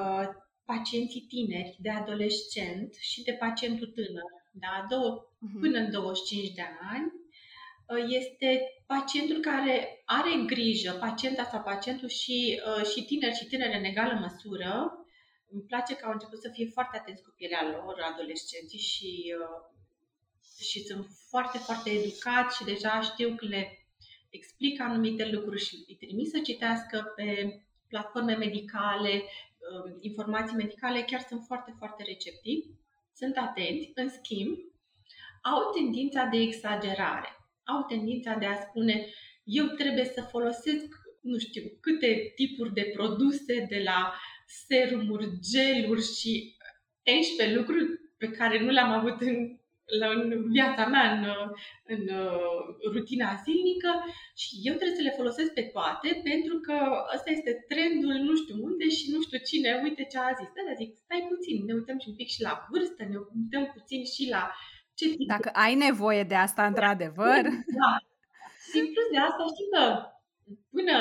uh, 0.00 0.26
pacienții 0.64 1.26
tineri, 1.28 1.76
de 1.80 1.90
adolescent 1.90 2.94
și 2.94 3.22
de 3.22 3.32
pacientul 3.32 3.86
tânăr, 3.86 4.30
da? 4.52 4.86
Două, 4.88 5.10
uh-huh. 5.20 5.60
până 5.60 5.78
în 5.78 5.90
25 5.90 6.52
de 6.52 6.62
ani, 6.92 7.06
uh, 7.06 7.25
este 7.94 8.62
pacientul 8.86 9.40
care 9.40 10.02
are 10.04 10.44
grijă, 10.46 10.92
pacienta 10.92 11.44
sau 11.44 11.62
pacientul 11.62 12.08
și, 12.08 12.60
uh, 12.78 12.86
și 12.86 13.04
tineri 13.04 13.36
și 13.36 13.46
tineri 13.46 13.78
în 13.78 13.84
egală 13.84 14.18
măsură. 14.20 14.92
Îmi 15.50 15.62
place 15.62 15.94
că 15.96 16.06
au 16.06 16.12
început 16.12 16.40
să 16.40 16.50
fie 16.52 16.70
foarte 16.72 16.98
atenți 16.98 17.22
cu 17.22 17.34
pielea 17.36 17.62
lor, 17.72 18.00
adolescenții, 18.12 18.78
și, 18.78 19.34
uh, 19.40 19.74
și 20.68 20.80
sunt 20.84 21.06
foarte, 21.28 21.58
foarte 21.58 21.90
educați 21.90 22.56
și 22.56 22.64
deja 22.64 23.00
știu 23.00 23.34
că 23.36 23.46
le 23.46 23.86
explic 24.30 24.80
anumite 24.80 25.28
lucruri 25.28 25.64
și 25.64 25.84
îi 25.88 25.96
trimis 25.96 26.30
să 26.30 26.38
citească 26.38 27.12
pe 27.16 27.60
platforme 27.88 28.34
medicale, 28.34 29.12
um, 29.12 29.96
informații 30.00 30.56
medicale, 30.56 31.02
chiar 31.02 31.20
sunt 31.20 31.42
foarte, 31.46 31.74
foarte 31.78 32.02
receptivi. 32.02 32.66
sunt 33.14 33.36
atenți, 33.36 33.90
în 33.94 34.08
schimb, 34.08 34.56
au 35.42 35.70
tendința 35.70 36.24
de 36.24 36.36
exagerare. 36.36 37.35
Au 37.72 37.84
tendința 37.88 38.34
de 38.34 38.46
a 38.46 38.54
spune 38.54 39.06
eu 39.44 39.66
trebuie 39.66 40.04
să 40.04 40.28
folosesc 40.30 40.86
nu 41.20 41.38
știu 41.38 41.62
câte 41.80 42.32
tipuri 42.34 42.72
de 42.72 42.90
produse 42.96 43.66
de 43.68 43.80
la 43.84 44.12
serumuri, 44.46 45.38
geluri 45.50 46.04
și 46.18 46.56
11 47.16 47.56
lucruri 47.58 47.86
pe 48.18 48.28
care 48.38 48.56
nu 48.64 48.70
le-am 48.70 48.92
avut 48.98 49.20
în, 49.20 49.36
la, 50.00 50.08
în 50.20 50.50
viața 50.50 50.86
mea, 50.86 51.06
în, 51.16 51.22
în 51.94 52.02
uh, 52.22 52.60
rutina 52.94 53.30
zilnică 53.44 53.90
și 54.42 54.50
eu 54.68 54.74
trebuie 54.74 55.00
să 55.00 55.06
le 55.06 55.18
folosesc 55.20 55.52
pe 55.52 55.64
toate 55.74 56.08
pentru 56.30 56.54
că 56.66 56.76
ăsta 57.14 57.30
este 57.30 57.52
trendul 57.70 58.14
nu 58.26 58.34
știu 58.40 58.56
unde 58.68 58.86
și 58.98 59.06
nu 59.12 59.18
știu 59.22 59.38
cine, 59.50 59.80
uite 59.86 60.02
ce 60.10 60.18
a 60.18 60.36
zis. 60.40 60.48
Da, 60.56 60.74
zic, 60.82 60.90
stai 61.04 61.28
puțin, 61.32 61.56
ne 61.64 61.74
uităm 61.78 61.98
și 61.98 62.08
un 62.10 62.16
pic 62.20 62.28
și 62.34 62.44
la 62.48 62.52
vârstă, 62.70 63.00
ne 63.04 63.18
uităm 63.36 63.64
puțin 63.76 64.02
și 64.14 64.22
la 64.34 64.42
ce 64.98 65.06
tip 65.16 65.28
Dacă 65.36 65.50
ai 65.64 65.74
nevoie 65.74 66.22
de 66.22 66.34
asta, 66.46 66.62
într-adevăr. 66.66 67.42
Da. 67.80 67.92
Și 68.70 68.78
plus 68.92 69.08
de 69.14 69.20
asta 69.28 69.42
știi 69.52 69.70
că 69.74 69.82
până 70.76 70.96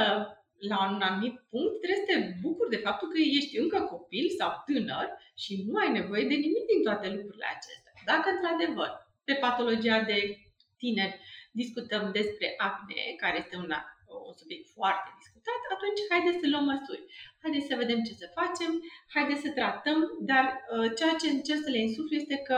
la 0.72 0.78
un 0.92 1.02
anumit 1.10 1.36
punct 1.52 1.74
trebuie 1.82 2.04
să 2.04 2.08
te 2.10 2.18
bucuri 2.44 2.74
de 2.76 2.84
faptul 2.88 3.08
că 3.14 3.20
ești 3.40 3.58
încă 3.64 3.80
copil 3.94 4.26
sau 4.40 4.50
tânăr 4.68 5.08
și 5.44 5.52
nu 5.68 5.74
ai 5.84 5.92
nevoie 6.00 6.26
de 6.32 6.38
nimic 6.46 6.66
din 6.72 6.82
toate 6.88 7.08
lucrurile 7.16 7.48
acestea. 7.56 7.94
Dacă 8.12 8.28
într-adevăr 8.30 8.90
pe 9.28 9.34
patologia 9.46 10.00
de 10.12 10.18
tineri 10.82 11.20
discutăm 11.62 12.04
despre 12.20 12.48
acne, 12.70 13.02
care 13.22 13.38
este 13.44 13.56
un, 13.64 13.72
un 14.28 14.36
subiect 14.42 14.68
foarte 14.78 15.10
discutat, 15.20 15.62
atunci 15.74 16.02
haideți 16.12 16.42
să 16.42 16.48
luăm 16.50 16.66
măsuri. 16.74 17.04
Haideți 17.44 17.70
să 17.70 17.82
vedem 17.82 18.00
ce 18.08 18.14
să 18.22 18.36
facem, 18.40 18.72
haideți 19.16 19.44
să 19.46 19.52
tratăm, 19.60 20.00
dar 20.32 20.46
uh, 20.48 20.88
ceea 20.98 21.16
ce 21.22 21.28
încerc 21.30 21.62
să 21.64 21.72
le 21.74 21.82
insuflu 21.88 22.16
este 22.16 22.38
că 22.48 22.58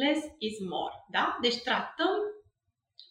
less 0.00 0.20
is 0.38 0.58
more. 0.58 0.94
Da? 1.10 1.38
Deci 1.40 1.58
tratăm, 1.58 2.18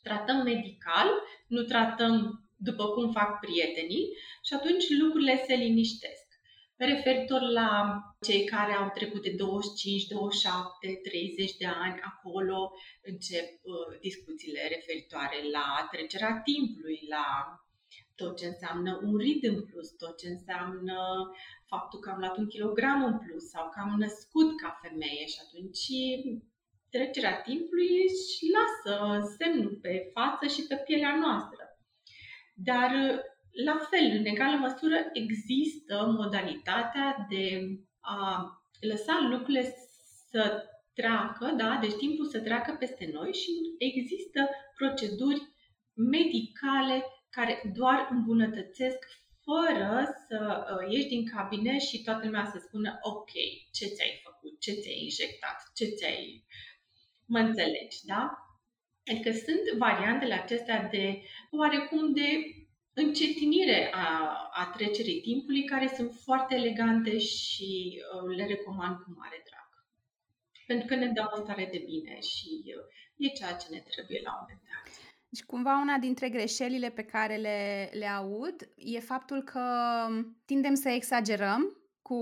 tratăm 0.03 0.37
medical, 0.43 1.07
nu 1.47 1.61
tratăm 1.61 2.45
după 2.55 2.85
cum 2.87 3.11
fac 3.11 3.39
prietenii 3.39 4.05
și 4.43 4.53
atunci 4.53 4.85
lucrurile 4.89 5.43
se 5.47 5.53
liniștesc. 5.53 6.27
Referitor 6.75 7.41
la 7.41 7.99
cei 8.21 8.43
care 8.43 8.73
au 8.73 8.89
trecut 8.93 9.21
de 9.21 9.33
25, 9.37 10.07
27, 10.07 10.99
30 11.09 11.57
de 11.57 11.65
ani, 11.65 11.99
acolo 12.11 12.71
încep 13.01 13.49
uh, 13.63 13.99
discuțiile 13.99 14.61
referitoare 14.67 15.37
la 15.51 15.87
trecerea 15.91 16.41
timpului, 16.43 16.99
la 17.09 17.25
tot 18.15 18.37
ce 18.37 18.45
înseamnă 18.45 18.99
un 19.03 19.17
rit 19.17 19.43
în 19.43 19.65
plus, 19.65 19.89
tot 19.89 20.17
ce 20.17 20.27
înseamnă 20.27 20.97
faptul 21.65 21.99
că 21.99 22.09
am 22.09 22.19
luat 22.19 22.37
un 22.37 22.47
kilogram 22.47 23.03
în 23.03 23.17
plus 23.17 23.43
sau 23.49 23.69
că 23.69 23.79
am 23.79 23.95
născut 23.99 24.49
ca 24.61 24.79
femeie 24.81 25.25
și 25.25 25.39
atunci 25.45 25.87
trecerea 26.91 27.41
timpului 27.41 27.89
își 28.07 28.45
lasă 28.55 28.95
semnul 29.37 29.79
pe 29.81 30.09
față 30.13 30.47
și 30.47 30.65
pe 30.67 30.75
pielea 30.75 31.15
noastră. 31.15 31.63
Dar, 32.53 32.91
la 33.65 33.77
fel, 33.89 34.17
în 34.19 34.25
egală 34.25 34.57
măsură, 34.57 34.97
există 35.13 35.95
modalitatea 36.17 37.25
de 37.29 37.45
a 37.99 38.19
lăsa 38.79 39.27
lucrurile 39.29 39.73
să 40.29 40.65
treacă, 40.93 41.53
da? 41.57 41.77
deci 41.81 41.93
timpul 41.93 42.25
să 42.25 42.39
treacă 42.39 42.75
peste 42.79 43.09
noi 43.13 43.33
și 43.33 43.51
există 43.77 44.49
proceduri 44.75 45.41
medicale 45.93 47.03
care 47.29 47.71
doar 47.75 48.07
îmbunătățesc 48.11 48.99
fără 49.43 49.91
să 50.27 50.39
uh, 50.39 50.93
ieși 50.93 51.07
din 51.07 51.25
cabinet 51.35 51.81
și 51.81 52.03
toată 52.03 52.25
lumea 52.25 52.45
să 52.53 52.59
spună 52.65 52.99
ok, 53.01 53.31
ce 53.71 53.85
ți-ai 53.85 54.21
făcut, 54.23 54.59
ce 54.59 54.71
ți-ai 54.71 55.03
injectat, 55.03 55.57
ce 55.73 55.85
ți-ai... 55.85 56.45
Mă 57.33 57.39
înțelegi, 57.39 57.97
da? 58.05 58.23
Adică 59.11 59.31
sunt 59.31 59.77
variantele 59.77 60.33
acestea 60.33 60.87
de 60.91 61.21
oarecum 61.51 62.13
de 62.13 62.29
încetinire 62.93 63.89
a, 63.93 64.07
a 64.53 64.73
trecerii 64.75 65.21
timpului, 65.21 65.63
care 65.63 65.87
sunt 65.95 66.11
foarte 66.23 66.55
elegante 66.55 67.17
și 67.17 68.01
uh, 68.01 68.35
le 68.37 68.45
recomand 68.45 68.95
cu 68.95 69.13
mare 69.17 69.43
drag. 69.49 69.69
Pentru 70.67 70.87
că 70.87 70.95
ne 70.95 71.07
dau 71.07 71.29
o 71.37 71.41
stare 71.43 71.67
de 71.71 71.83
bine 71.85 72.19
și 72.19 72.49
uh, 72.65 73.27
e 73.27 73.37
ceea 73.37 73.53
ce 73.53 73.67
ne 73.69 73.79
trebuie 73.79 74.19
la 74.23 74.31
un 74.31 74.37
moment 74.41 74.61
dat. 74.69 74.93
Deci 75.29 75.43
cumva 75.43 75.79
una 75.81 75.97
dintre 75.97 76.29
greșelile 76.29 76.89
pe 76.89 77.03
care 77.03 77.35
le, 77.35 77.89
le 77.93 78.07
aud 78.07 78.55
e 78.75 78.99
faptul 78.99 79.43
că 79.43 79.65
tindem 80.45 80.73
să 80.73 80.89
exagerăm 80.89 81.77
cu 82.01 82.19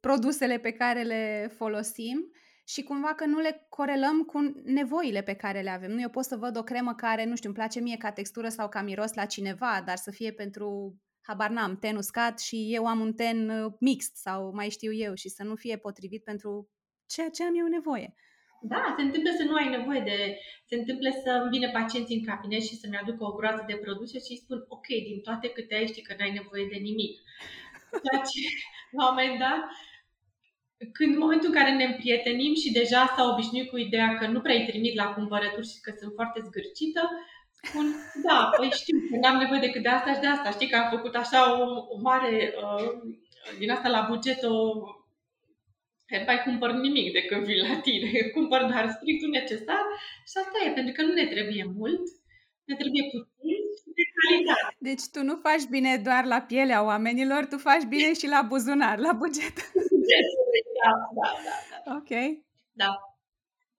produsele 0.00 0.58
pe 0.58 0.72
care 0.72 1.02
le 1.02 1.52
folosim 1.56 2.32
și 2.72 2.82
cumva 2.82 3.14
că 3.14 3.24
nu 3.24 3.38
le 3.38 3.66
corelăm 3.68 4.22
cu 4.22 4.38
nevoile 4.64 5.22
pe 5.22 5.34
care 5.34 5.60
le 5.60 5.70
avem. 5.70 5.90
Nu 5.90 6.00
eu 6.00 6.08
pot 6.08 6.24
să 6.24 6.36
văd 6.36 6.56
o 6.56 6.62
cremă 6.62 6.94
care, 6.94 7.24
nu 7.24 7.36
știu, 7.36 7.48
îmi 7.48 7.58
place 7.58 7.80
mie 7.80 7.96
ca 7.96 8.12
textură 8.12 8.48
sau 8.48 8.68
ca 8.68 8.82
miros 8.82 9.12
la 9.14 9.24
cineva, 9.24 9.82
dar 9.86 9.96
să 9.96 10.10
fie 10.10 10.32
pentru, 10.32 10.96
habar 11.20 11.50
n-am, 11.50 11.78
ten 11.78 11.96
uscat 11.96 12.40
și 12.40 12.56
eu 12.76 12.86
am 12.86 13.00
un 13.00 13.12
ten 13.12 13.48
uh, 13.48 13.72
mixt 13.80 14.16
sau 14.16 14.52
mai 14.54 14.68
știu 14.70 14.92
eu 14.92 15.14
și 15.14 15.28
să 15.28 15.42
nu 15.42 15.54
fie 15.54 15.76
potrivit 15.76 16.24
pentru 16.24 16.70
ceea 17.06 17.28
ce 17.28 17.44
am 17.44 17.54
eu 17.58 17.66
nevoie. 17.66 18.14
Da, 18.62 18.94
se 18.96 19.02
întâmplă 19.02 19.30
să 19.38 19.44
nu 19.44 19.54
ai 19.54 19.68
nevoie 19.76 20.00
de... 20.00 20.18
Se 20.68 20.74
întâmplă 20.74 21.08
să 21.24 21.30
îmi 21.42 21.50
vină 21.54 21.68
pacienții 21.70 22.18
în 22.18 22.24
cabinet 22.24 22.62
și 22.68 22.80
să-mi 22.80 23.00
aducă 23.02 23.24
o 23.24 23.34
groază 23.38 23.64
de 23.66 23.76
produse 23.84 24.16
și 24.18 24.32
îi 24.32 24.42
spun, 24.44 24.58
ok, 24.68 24.86
din 24.86 25.20
toate 25.26 25.48
câte 25.48 25.74
ai 25.74 25.86
știi 25.86 26.06
că 26.08 26.14
n-ai 26.18 26.32
nevoie 26.40 26.66
de 26.72 26.78
nimic. 26.88 27.12
Ceea 28.04 28.22
ce, 28.30 28.42
la 28.96 29.02
un 29.08 29.14
moment 29.14 29.38
dat, 29.44 29.60
când 30.92 31.14
în 31.14 31.18
momentul 31.24 31.48
în 31.48 31.54
care 31.54 31.72
ne 31.74 31.84
împrietenim 31.84 32.54
și 32.54 32.72
deja 32.72 33.12
s-a 33.16 33.24
obișnuit 33.32 33.70
cu 33.70 33.76
ideea 33.78 34.16
că 34.18 34.26
nu 34.26 34.40
prea 34.40 34.54
îi 34.54 34.66
trimit 34.70 34.94
la 34.94 35.06
cumpărături 35.16 35.70
și 35.72 35.80
că 35.80 35.92
sunt 35.98 36.12
foarte 36.14 36.40
zgârcită, 36.46 37.02
spun, 37.62 37.86
da, 38.26 38.50
păi 38.56 38.70
știu 38.80 38.96
că 39.10 39.16
n-am 39.16 39.38
nevoie 39.38 39.60
decât 39.60 39.82
de 39.82 39.88
asta 39.88 40.12
și 40.14 40.20
de 40.20 40.26
asta. 40.26 40.50
Știi 40.50 40.68
că 40.68 40.76
am 40.76 40.90
făcut 40.96 41.14
așa 41.14 41.40
o, 41.60 41.64
o 41.94 42.00
mare, 42.00 42.54
uh, 42.62 42.92
din 43.58 43.70
asta 43.70 43.88
la 43.88 44.06
buget, 44.10 44.42
o 44.42 44.56
că 46.12 46.18
nu 46.18 46.30
mai 46.30 46.42
cumpăr 46.46 46.70
nimic 46.86 47.12
de 47.12 47.22
când 47.28 47.42
vin 47.48 47.60
la 47.68 47.76
tine, 47.86 48.10
cumpăr 48.36 48.60
doar 48.70 48.84
strictul 48.96 49.30
necesar 49.38 49.84
și 50.30 50.36
asta 50.42 50.56
e, 50.64 50.78
pentru 50.78 50.92
că 50.94 51.02
nu 51.02 51.12
ne 51.12 51.26
trebuie 51.34 51.64
mult, 51.78 52.04
ne 52.68 52.74
trebuie 52.80 53.04
puțin 53.12 53.56
și 53.56 53.61
de 53.61 53.61
calitate. 54.22 54.76
Deci 54.78 55.04
tu 55.12 55.22
nu 55.22 55.36
faci 55.36 55.64
bine 55.70 55.96
doar 55.96 56.24
la 56.24 56.40
pielea 56.40 56.84
oamenilor, 56.84 57.46
tu 57.46 57.58
faci 57.58 57.84
bine 57.88 58.14
și 58.14 58.26
la 58.26 58.42
buzunar, 58.48 58.98
la 58.98 59.12
buget. 59.12 59.56
da, 60.80 60.92
da, 61.18 61.28
da, 61.46 61.56
da. 61.84 61.94
Ok. 61.96 62.42
Da. 62.72 62.90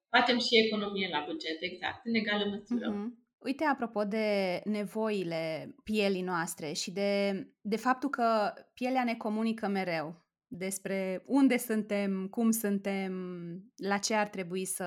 Facem 0.09 0.37
și 0.39 0.65
economie 0.65 1.09
la 1.11 1.23
buget, 1.27 1.57
exact, 1.59 2.05
în 2.05 2.13
egală 2.13 2.45
măsură. 2.45 2.87
Uh-huh. 2.91 3.21
Uite, 3.37 3.63
apropo 3.63 4.03
de 4.03 4.61
nevoile 4.65 5.75
pielii 5.83 6.21
noastre 6.21 6.73
și 6.73 6.91
de, 6.91 7.43
de 7.61 7.75
faptul 7.75 8.09
că 8.09 8.53
pielea 8.73 9.03
ne 9.03 9.15
comunică 9.15 9.67
mereu 9.67 10.23
despre 10.47 11.23
unde 11.25 11.57
suntem, 11.57 12.27
cum 12.27 12.51
suntem, 12.51 13.13
la 13.75 13.97
ce 13.97 14.13
ar 14.13 14.27
trebui 14.27 14.65
să, 14.65 14.85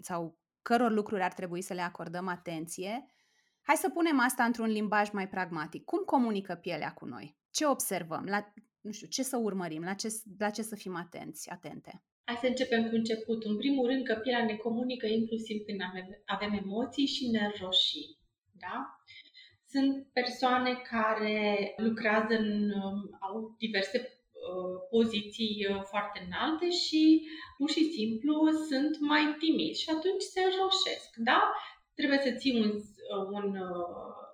sau 0.00 0.38
căror 0.62 0.90
lucruri 0.90 1.22
ar 1.22 1.32
trebui 1.32 1.62
să 1.62 1.74
le 1.74 1.80
acordăm 1.80 2.28
atenție, 2.28 3.06
hai 3.62 3.76
să 3.76 3.88
punem 3.88 4.20
asta 4.20 4.44
într-un 4.44 4.70
limbaj 4.70 5.10
mai 5.10 5.28
pragmatic. 5.28 5.84
Cum 5.84 6.02
comunică 6.04 6.54
pielea 6.54 6.92
cu 6.92 7.04
noi? 7.04 7.36
Ce 7.50 7.66
observăm? 7.66 8.24
La, 8.24 8.52
nu 8.80 8.90
știu, 8.92 9.06
ce 9.06 9.22
să 9.22 9.36
urmărim? 9.36 9.82
La 9.82 9.94
ce, 9.94 10.08
la 10.38 10.50
ce 10.50 10.62
să 10.62 10.76
fim 10.76 10.96
atenți, 10.96 11.50
atente? 11.50 12.02
Hai 12.24 12.36
să 12.40 12.46
începem 12.46 12.88
cu 12.88 12.94
început. 12.94 13.44
În 13.44 13.56
primul 13.56 13.86
rând 13.86 14.04
că 14.04 14.14
pielea 14.14 14.44
ne 14.44 14.56
comunică 14.56 15.06
inclusiv 15.06 15.64
când 15.66 15.80
avem, 15.88 16.06
avem 16.26 16.52
emoții 16.64 17.06
și 17.06 17.30
ne 17.30 17.50
roșii. 17.60 18.18
Da? 18.52 18.76
Sunt 19.72 20.06
persoane 20.12 20.72
care 20.92 21.74
lucrează 21.76 22.34
în, 22.34 22.70
um, 22.70 23.16
au 23.20 23.54
diverse 23.58 23.98
uh, 23.98 24.74
poziții 24.90 25.66
uh, 25.70 25.82
foarte 25.90 26.18
înalte 26.26 26.70
și 26.70 27.02
pur 27.56 27.70
și 27.70 27.84
simplu 27.96 28.34
sunt 28.68 28.98
mai 29.00 29.24
timizi 29.38 29.82
și 29.82 29.90
atunci 29.96 30.22
se 30.32 30.40
înroșesc. 30.40 31.10
Da? 31.16 31.40
Trebuie 31.94 32.20
să 32.26 32.30
ții 32.40 32.54
un, 32.60 32.70
uh, 32.70 32.82
un, 33.38 33.56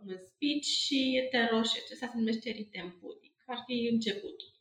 un 0.06 0.16
speech 0.26 0.66
și 0.84 1.28
te 1.30 1.48
roșești. 1.50 1.92
Asta 1.92 2.06
se 2.06 2.18
numește 2.18 2.50
ritem 2.50 2.98
pudic. 3.00 3.34
Ar 3.46 3.62
fi 3.66 3.88
începutul 3.92 4.58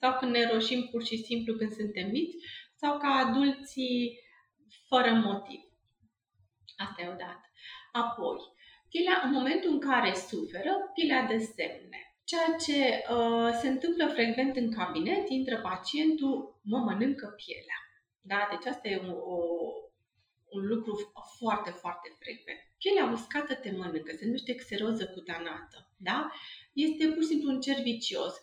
sau 0.00 0.18
când 0.18 0.32
ne 0.32 0.50
roșim 0.52 0.88
pur 0.90 1.04
și 1.04 1.16
simplu 1.16 1.56
când 1.56 1.72
suntem 1.72 2.10
mici, 2.10 2.34
sau 2.74 2.98
ca 2.98 3.08
adulții 3.08 4.18
fără 4.88 5.12
motiv. 5.12 5.60
Asta 6.76 7.02
e 7.02 7.14
odată. 7.16 7.46
Apoi, 7.92 8.38
pielea, 8.90 9.22
în 9.24 9.30
momentul 9.30 9.70
în 9.72 9.80
care 9.80 10.14
suferă, 10.14 10.72
pielea 10.94 11.22
de 11.22 11.38
semne. 11.38 11.98
Ceea 12.24 12.50
ce 12.64 12.78
uh, 13.14 13.50
se 13.60 13.68
întâmplă 13.68 14.06
frecvent 14.06 14.56
în 14.56 14.72
cabinet, 14.72 15.28
intră 15.28 15.60
pacientul, 15.60 16.60
mă 16.62 16.78
mănâncă 16.78 17.26
pielea. 17.40 17.78
Da? 18.20 18.48
Deci 18.50 18.72
asta 18.72 18.88
e 18.88 19.00
un, 19.04 19.10
o, 19.10 19.38
un 20.56 20.66
lucru 20.66 21.12
foarte, 21.38 21.70
foarte 21.70 22.08
frecvent. 22.18 22.62
Pielea 22.82 23.10
uscată 23.12 23.54
te 23.54 23.70
mănâncă, 23.70 24.12
se 24.18 24.24
numește 24.24 24.54
xeroză 24.54 25.04
cutanată. 25.06 25.78
Da? 25.96 26.30
Este 26.72 27.06
pur 27.06 27.22
și 27.22 27.28
simplu 27.28 27.50
un 27.50 27.60
cer 27.60 27.82
vicios 27.82 28.34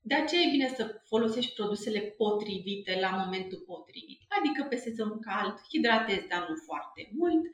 De 0.00 0.14
aceea 0.14 0.42
e 0.42 0.50
bine 0.50 0.68
să 0.76 1.00
folosești 1.04 1.54
produsele 1.54 2.00
potrivite 2.00 2.98
la 3.00 3.10
momentul 3.10 3.64
potrivit. 3.66 4.20
Adică 4.28 4.66
pe 4.68 4.76
sezon 4.76 5.20
cald 5.20 5.54
hidratezi, 5.70 6.28
dar 6.28 6.46
nu 6.48 6.54
foarte 6.68 7.10
mult, 7.12 7.44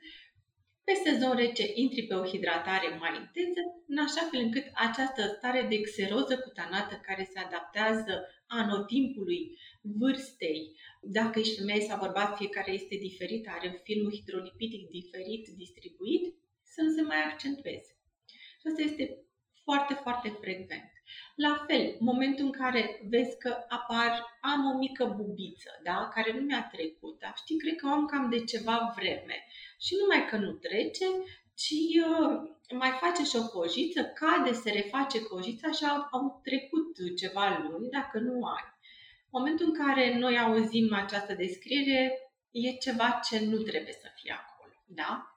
pe 0.85 0.93
sezon 1.03 1.35
rece 1.35 1.65
intri 1.73 2.07
pe 2.07 2.13
o 2.13 2.25
hidratare 2.25 2.97
mai 2.99 3.13
intensă, 3.21 3.61
în 3.87 3.97
așa 3.97 4.27
fel 4.29 4.39
încât 4.39 4.65
această 4.73 5.21
stare 5.37 5.61
de 5.69 5.81
xeroză 5.81 6.37
cutanată 6.37 6.95
care 7.07 7.29
se 7.33 7.39
adaptează 7.39 8.13
anotimpului, 8.47 9.57
vârstei, 9.81 10.75
dacă 11.01 11.39
ești 11.39 11.57
femeie 11.59 11.81
sau 11.81 11.99
bărbat, 11.99 12.37
fiecare 12.37 12.71
este 12.71 12.95
diferit, 12.95 13.47
are 13.47 13.67
un 13.67 13.79
film 13.83 14.09
hidrolipidic 14.09 14.89
diferit 14.89 15.47
distribuit, 15.47 16.35
să 16.63 16.81
nu 16.81 16.89
se 16.89 17.01
mai 17.01 17.21
accentueze. 17.23 17.91
Și 18.59 18.67
asta 18.69 18.81
este 18.81 19.17
foarte, 19.63 19.93
foarte 19.93 20.29
frecvent. 20.41 20.91
La 21.35 21.65
fel, 21.67 21.95
momentul 21.99 22.45
în 22.45 22.51
care 22.51 23.01
vezi 23.09 23.37
că 23.37 23.57
apar, 23.67 24.11
am 24.41 24.65
o 24.65 24.77
mică 24.77 25.05
bubiță, 25.17 25.69
da, 25.83 26.09
care 26.13 26.33
nu 26.33 26.41
mi-a 26.41 26.69
trecut, 26.71 27.19
dar 27.19 27.33
știi, 27.35 27.57
cred 27.57 27.75
că 27.75 27.87
am 27.87 28.05
cam 28.05 28.29
de 28.29 28.43
ceva 28.43 28.93
vreme 28.97 29.45
și 29.85 29.95
numai 29.99 30.27
că 30.29 30.35
nu 30.37 30.51
trece, 30.51 31.05
ci 31.61 31.77
uh, 32.09 32.33
mai 32.81 32.91
face 33.01 33.23
și 33.23 33.35
o 33.35 33.47
cojiță, 33.47 34.01
cade, 34.03 34.51
se 34.51 34.71
reface 34.71 35.23
cojița 35.23 35.71
și 35.71 35.83
au, 35.85 36.07
au 36.11 36.41
trecut 36.43 37.17
ceva 37.17 37.45
luni, 37.63 37.89
dacă 37.89 38.19
nu 38.19 38.45
ani. 38.45 38.71
Momentul 39.29 39.65
în 39.65 39.85
care 39.85 40.17
noi 40.17 40.39
auzim 40.39 40.93
această 40.93 41.33
descriere, 41.33 42.17
e 42.51 42.71
ceva 42.71 43.19
ce 43.29 43.39
nu 43.39 43.57
trebuie 43.57 43.93
să 43.93 44.07
fie 44.15 44.33
acolo, 44.41 44.73
da? 44.85 45.27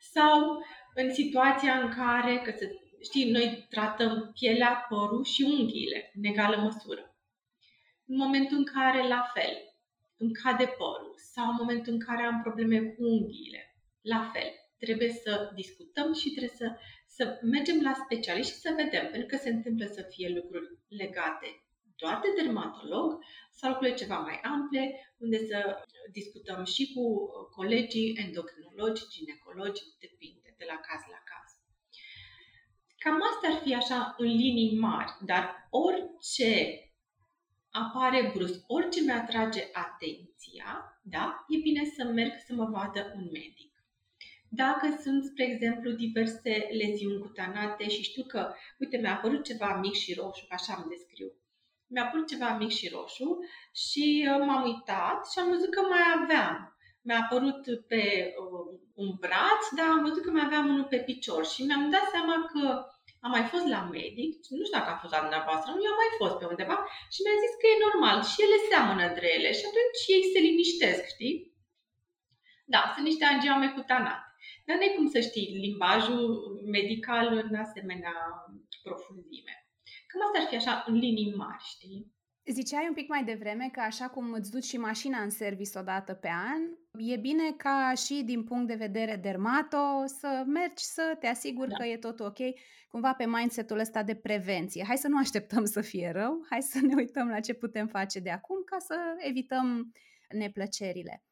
Sau 0.00 0.64
în 0.94 1.14
situația 1.14 1.80
în 1.80 1.88
care, 1.88 2.40
că 2.44 2.50
se 2.58 2.66
știi, 3.02 3.30
noi 3.30 3.66
tratăm 3.70 4.30
pielea, 4.32 4.86
părul 4.88 5.24
și 5.24 5.42
unghiile 5.42 6.10
în 6.14 6.24
egală 6.24 6.56
măsură. 6.56 7.16
În 8.06 8.16
momentul 8.16 8.56
în 8.56 8.64
care, 8.64 9.08
la 9.08 9.30
fel, 9.34 9.75
îmi 10.16 10.32
cade 10.32 10.66
părul 10.78 11.14
sau 11.16 11.48
în 11.48 11.56
momentul 11.58 11.92
în 11.92 12.00
care 12.00 12.22
am 12.22 12.42
probleme 12.42 12.78
cu 12.80 13.02
unghiile, 13.04 13.76
la 14.00 14.30
fel, 14.32 14.50
trebuie 14.78 15.12
să 15.24 15.50
discutăm 15.54 16.14
și 16.14 16.30
trebuie 16.30 16.56
să, 16.56 16.76
să 17.06 17.38
mergem 17.42 17.82
la 17.82 17.92
specialiști 18.04 18.52
și 18.52 18.58
să 18.58 18.74
vedem, 18.76 19.04
pentru 19.10 19.26
că 19.26 19.36
se 19.36 19.48
întâmplă 19.48 19.86
să 19.86 20.02
fie 20.10 20.28
lucruri 20.28 20.68
legate 20.88 21.48
doar 21.96 22.20
de 22.20 22.42
dermatolog 22.42 23.24
sau 23.50 23.70
lucruri 23.70 23.94
ceva 23.94 24.18
mai 24.18 24.40
ample, 24.42 25.14
unde 25.18 25.38
să 25.46 25.58
discutăm 26.12 26.64
și 26.64 26.92
cu 26.92 27.04
colegii 27.56 28.16
endocrinologi, 28.24 29.08
ginecologi, 29.08 29.82
depinde 29.98 30.54
de 30.58 30.64
la 30.68 30.76
caz 30.86 31.02
la 31.14 31.20
caz. 31.30 31.48
Cam 32.98 33.18
asta 33.30 33.46
ar 33.48 33.62
fi 33.62 33.74
așa 33.74 34.14
în 34.18 34.26
linii 34.26 34.78
mari, 34.78 35.12
dar 35.24 35.68
orice 35.70 36.50
apare 37.82 38.30
brusc, 38.34 38.64
orice 38.66 39.00
mi 39.00 39.12
atrage 39.12 39.62
atenția, 39.72 41.00
da, 41.02 41.44
e 41.48 41.56
bine 41.56 41.84
să 41.96 42.04
merg 42.04 42.32
să 42.46 42.54
mă 42.54 42.64
vadă 42.64 43.12
un 43.16 43.24
medic. 43.32 43.72
Dacă 44.48 44.98
sunt, 45.02 45.24
spre 45.24 45.44
exemplu, 45.44 45.90
diverse 45.90 46.68
leziuni 46.70 47.20
cutanate 47.20 47.88
și 47.88 48.02
știu 48.02 48.24
că, 48.24 48.54
uite, 48.78 48.96
mi-a 48.96 49.12
apărut 49.12 49.44
ceva 49.44 49.78
mic 49.80 49.94
și 49.94 50.14
roșu, 50.14 50.46
așa 50.48 50.74
îmi 50.76 50.88
descriu, 50.88 51.32
mi-a 51.86 52.04
apărut 52.04 52.26
ceva 52.28 52.56
mic 52.56 52.70
și 52.70 52.88
roșu 52.88 53.38
și 53.72 54.28
uh, 54.30 54.46
m-am 54.46 54.64
uitat 54.64 55.30
și 55.30 55.38
am 55.38 55.48
văzut 55.48 55.70
că 55.70 55.80
mai 55.80 56.04
aveam. 56.16 56.76
Mi-a 57.02 57.20
apărut 57.22 57.62
pe 57.86 58.34
uh, 58.40 58.78
un 58.94 59.10
braț, 59.20 59.62
dar 59.76 59.88
am 59.88 60.02
văzut 60.02 60.22
că 60.22 60.30
mai 60.30 60.44
aveam 60.44 60.68
unul 60.68 60.84
pe 60.84 60.96
picior 60.96 61.46
și 61.46 61.64
mi-am 61.64 61.90
dat 61.90 62.06
seama 62.12 62.36
că 62.52 62.86
am 63.26 63.32
mai 63.36 63.46
fost 63.52 63.66
la 63.74 63.82
medic, 63.96 64.32
nu 64.58 64.64
știu 64.64 64.78
dacă 64.78 64.90
a 64.90 65.00
fost 65.02 65.12
la 65.14 65.24
dumneavoastră, 65.24 65.68
nu, 65.70 65.80
eu 65.84 65.92
am 65.94 66.00
mai 66.02 66.12
fost 66.22 66.36
pe 66.38 66.50
undeva 66.52 66.76
și 67.14 67.20
mi-a 67.22 67.42
zis 67.44 67.52
că 67.60 67.66
e 67.68 67.84
normal 67.86 68.18
și 68.30 68.38
ele 68.46 68.58
seamănă 68.70 69.02
între 69.06 69.28
ele 69.36 69.50
și 69.58 69.64
atunci 69.70 70.00
ei 70.14 70.24
se 70.32 70.38
liniștesc, 70.46 71.02
știi? 71.14 71.34
Da, 72.74 72.80
sunt 72.92 73.06
niște 73.06 73.24
angiome 73.24 73.68
cutanate. 73.76 74.26
Dar 74.66 74.76
nu 74.78 74.88
cum 74.96 75.06
să 75.14 75.20
știi 75.28 75.56
limbajul 75.66 76.22
medical 76.76 77.26
în 77.44 77.54
asemenea 77.64 78.16
profunzime. 78.86 79.54
Cam 80.08 80.20
asta 80.24 80.38
ar 80.40 80.46
fi 80.50 80.56
așa 80.56 80.74
în 80.88 80.94
linii 81.04 81.34
mari, 81.42 81.64
știi? 81.74 82.00
Ziceai 82.52 82.86
un 82.88 82.94
pic 82.94 83.08
mai 83.08 83.24
devreme 83.24 83.68
că 83.72 83.80
așa 83.80 84.08
cum 84.08 84.32
îți 84.32 84.50
duci 84.50 84.64
și 84.64 84.76
mașina 84.76 85.22
în 85.22 85.30
servis 85.30 85.74
o 85.74 85.82
dată 85.82 86.14
pe 86.14 86.28
an, 86.28 86.62
e 86.98 87.16
bine 87.16 87.52
ca 87.56 87.92
și 88.06 88.22
din 88.24 88.44
punct 88.44 88.66
de 88.66 88.74
vedere 88.74 89.16
dermato 89.16 90.04
să 90.06 90.44
mergi 90.46 90.84
să 90.84 91.16
te 91.20 91.26
asiguri 91.26 91.70
da. 91.70 91.76
că 91.76 91.86
e 91.86 91.96
tot 91.96 92.20
ok, 92.20 92.38
cumva 92.88 93.12
pe 93.12 93.26
mindset-ul 93.26 93.78
ăsta 93.78 94.02
de 94.02 94.14
prevenție. 94.14 94.84
Hai 94.86 94.96
să 94.96 95.08
nu 95.08 95.18
așteptăm 95.18 95.64
să 95.64 95.80
fie 95.80 96.10
rău, 96.14 96.46
hai 96.50 96.62
să 96.62 96.78
ne 96.80 96.94
uităm 96.94 97.28
la 97.28 97.40
ce 97.40 97.54
putem 97.54 97.86
face 97.86 98.20
de 98.20 98.30
acum 98.30 98.56
ca 98.64 98.78
să 98.78 98.96
evităm 99.18 99.92
neplăcerile 100.28 101.22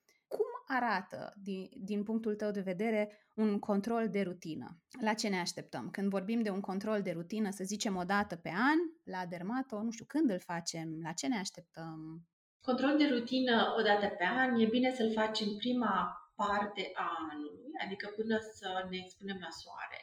arată, 0.66 1.32
din, 1.42 1.68
din 1.76 2.02
punctul 2.02 2.34
tău 2.34 2.50
de 2.50 2.60
vedere, 2.60 3.30
un 3.34 3.58
control 3.58 4.08
de 4.08 4.22
rutină? 4.22 4.78
La 5.00 5.14
ce 5.14 5.28
ne 5.28 5.40
așteptăm? 5.40 5.90
Când 5.90 6.10
vorbim 6.10 6.42
de 6.42 6.50
un 6.50 6.60
control 6.60 7.02
de 7.02 7.10
rutină, 7.10 7.50
să 7.50 7.64
zicem 7.64 7.96
o 7.96 8.04
dată 8.04 8.36
pe 8.36 8.48
an, 8.48 8.78
la 9.02 9.26
dermato, 9.26 9.82
nu 9.82 9.90
știu 9.90 10.04
când 10.04 10.30
îl 10.30 10.40
facem, 10.40 11.00
la 11.02 11.12
ce 11.12 11.26
ne 11.26 11.38
așteptăm? 11.38 12.22
Control 12.60 12.96
de 12.96 13.06
rutină 13.06 13.74
o 13.78 13.82
dată 13.82 14.06
pe 14.06 14.24
an 14.24 14.60
e 14.60 14.66
bine 14.66 14.90
să-l 14.90 15.12
facem 15.12 15.48
prima 15.56 15.94
parte 16.34 16.90
a 16.94 17.10
anului, 17.30 17.70
adică 17.84 18.12
până 18.16 18.38
să 18.54 18.86
ne 18.90 18.96
expunem 18.96 19.38
la 19.40 19.50
soare. 19.50 20.02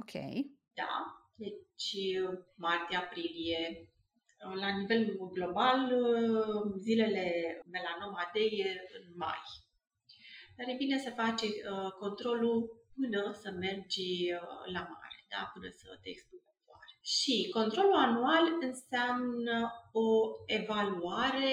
Ok. 0.00 0.14
Da, 0.74 0.92
deci 1.34 1.94
martie, 2.54 2.96
aprilie, 2.96 3.90
la 4.62 4.68
nivel 4.78 5.16
global, 5.32 5.92
zilele 6.78 7.26
melanoma 7.70 8.30
day 8.34 8.64
în 8.98 9.12
mai. 9.16 9.42
Dar 10.56 10.68
e 10.68 10.74
bine 10.76 10.98
să 10.98 11.10
faci 11.10 11.42
uh, 11.42 11.90
controlul 11.98 12.84
până 12.94 13.32
să 13.42 13.50
mergi 13.50 14.32
uh, 14.32 14.72
la 14.72 14.80
mare, 14.80 15.20
da? 15.28 15.50
până 15.52 15.68
să 15.70 15.98
te 16.02 16.08
expui 16.08 16.40
Și 17.02 17.50
controlul 17.52 17.94
anual 17.94 18.44
înseamnă 18.60 19.72
o 19.92 20.08
evaluare 20.46 21.50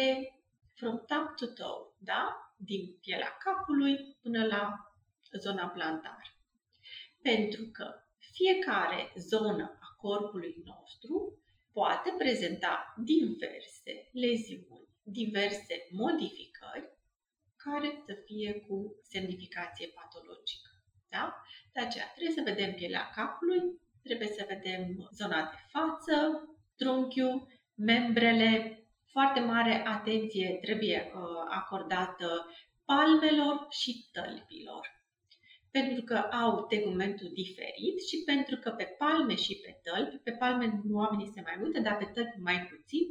from 0.74 0.98
top 0.98 1.26
to 1.36 1.46
toe, 1.46 1.94
da? 1.98 2.38
din 2.58 2.98
pielea 3.02 3.38
capului 3.44 4.18
până 4.22 4.46
la 4.46 4.94
zona 5.40 5.68
plantară. 5.68 6.30
Pentru 7.22 7.64
că 7.72 7.86
fiecare 8.18 9.14
zonă 9.16 9.78
a 9.80 9.96
corpului 10.02 10.64
nostru 10.66 11.43
poate 11.74 12.14
prezenta 12.18 12.94
diverse 12.98 14.10
leziuni, 14.12 14.88
diverse 15.04 15.88
modificări 15.92 16.88
care 17.56 18.04
să 18.06 18.14
fie 18.26 18.52
cu 18.68 18.96
semnificație 19.04 19.88
patologică. 19.88 20.70
Da? 21.10 21.44
De 21.74 21.80
aceea 21.80 22.12
trebuie 22.16 22.36
să 22.36 22.50
vedem 22.52 22.74
pielea 22.74 23.12
capului, 23.16 23.62
trebuie 24.04 24.28
să 24.28 24.46
vedem 24.48 25.10
zona 25.12 25.42
de 25.52 25.58
față, 25.72 26.16
trunchiul, 26.76 27.48
membrele, 27.76 28.78
foarte 29.12 29.40
mare 29.40 29.84
atenție 29.88 30.58
trebuie 30.62 31.12
uh, 31.16 31.22
acordată 31.50 32.28
palmelor 32.86 33.68
și 33.70 34.10
tălpilor 34.12 35.03
pentru 35.78 36.02
că 36.10 36.18
au 36.44 36.52
tegumentul 36.74 37.30
diferit 37.42 37.98
și 38.08 38.18
pentru 38.32 38.56
că 38.64 38.70
pe 38.70 38.88
palme 39.02 39.36
și 39.46 39.54
pe 39.64 39.72
tălpi, 39.86 40.16
pe 40.28 40.32
palme 40.42 40.66
oamenii 40.92 41.34
se 41.34 41.42
mai 41.48 41.58
multe, 41.62 41.80
dar 41.80 41.96
pe 41.98 42.08
tălpi 42.14 42.46
mai 42.50 42.60
puțin, 42.72 43.06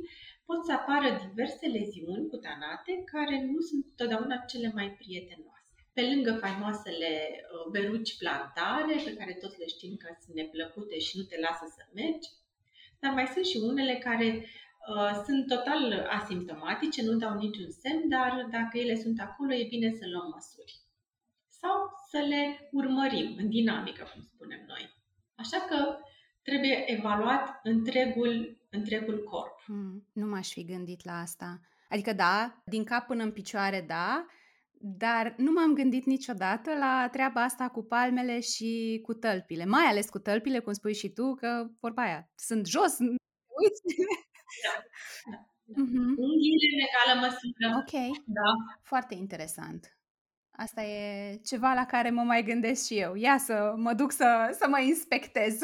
pot 0.48 0.60
să 0.64 0.72
apară 0.72 1.08
diverse 1.26 1.66
leziuni 1.78 2.28
cutanate 2.32 2.92
care 3.12 3.36
nu 3.50 3.60
sunt 3.68 3.84
totdeauna 3.96 4.36
cele 4.50 4.70
mai 4.78 4.88
prietenoase. 5.00 5.70
Pe 5.96 6.02
lângă 6.10 6.32
faimoasele 6.44 7.12
uh, 7.34 7.64
beruci 7.72 8.18
plantare, 8.20 8.94
pe 9.04 9.16
care 9.18 9.32
toți 9.42 9.58
le 9.62 9.66
știm 9.74 9.94
că 10.02 10.08
sunt 10.22 10.36
neplăcute 10.36 10.98
și 11.06 11.12
nu 11.18 11.24
te 11.30 11.38
lasă 11.46 11.64
să 11.76 11.82
mergi, 12.00 12.28
dar 13.00 13.12
mai 13.12 13.26
sunt 13.34 13.46
și 13.50 13.58
unele 13.70 13.94
care 14.06 14.28
uh, 14.36 15.12
sunt 15.26 15.42
total 15.54 15.82
asimptomatice, 16.18 17.00
nu 17.02 17.14
dau 17.22 17.34
niciun 17.44 17.70
semn, 17.82 18.08
dar 18.08 18.32
dacă 18.56 18.74
ele 18.78 18.96
sunt 19.04 19.18
acolo, 19.20 19.52
e 19.54 19.74
bine 19.74 19.90
să 19.98 20.04
luăm 20.12 20.28
măsuri 20.34 20.81
sau 21.62 21.74
să 22.10 22.18
le 22.18 22.68
urmărim 22.72 23.34
în 23.38 23.48
dinamică, 23.48 24.02
cum 24.12 24.22
spunem 24.22 24.64
noi. 24.66 24.84
Așa 25.34 25.58
că 25.68 25.96
trebuie 26.42 26.84
evaluat 26.86 27.60
întregul, 27.62 28.58
întregul 28.70 29.24
corp. 29.30 29.60
Hmm, 29.64 30.08
nu 30.12 30.26
m-aș 30.26 30.48
fi 30.48 30.64
gândit 30.64 31.04
la 31.04 31.20
asta. 31.20 31.60
Adică 31.88 32.12
da, 32.12 32.62
din 32.64 32.84
cap 32.84 33.06
până 33.06 33.22
în 33.22 33.32
picioare 33.32 33.84
da, 33.86 34.26
dar 34.84 35.34
nu 35.36 35.52
m-am 35.52 35.74
gândit 35.74 36.04
niciodată 36.04 36.70
la 36.78 37.08
treaba 37.12 37.42
asta 37.42 37.68
cu 37.68 37.82
palmele 37.82 38.40
și 38.40 39.00
cu 39.02 39.14
tălpile. 39.14 39.64
Mai 39.64 39.84
ales 39.84 40.08
cu 40.08 40.18
tălpile, 40.18 40.58
cum 40.58 40.72
spui 40.72 40.94
și 40.94 41.08
tu, 41.08 41.34
că 41.34 41.66
vorba 41.80 42.02
aia, 42.02 42.30
sunt 42.34 42.66
jos, 42.66 42.98
uiți. 43.58 43.82
Da, 44.64 44.74
da. 45.32 45.38
Mm-hmm. 45.80 46.08
Unghiile 46.24 46.68
în 46.74 46.80
egală 46.86 47.20
măsură. 47.20 47.66
Ok. 47.80 47.94
Da. 48.24 48.50
Foarte 48.82 49.14
interesant. 49.14 49.96
Asta 50.56 50.82
e 50.82 51.36
ceva 51.44 51.72
la 51.72 51.86
care 51.86 52.10
mă 52.10 52.22
mai 52.22 52.42
gândesc 52.42 52.86
și 52.86 52.98
eu. 52.98 53.14
Ia 53.14 53.38
să 53.38 53.74
mă 53.76 53.92
duc 53.92 54.12
să, 54.12 54.56
să 54.58 54.66
mă 54.68 54.80
inspectez. 54.80 55.60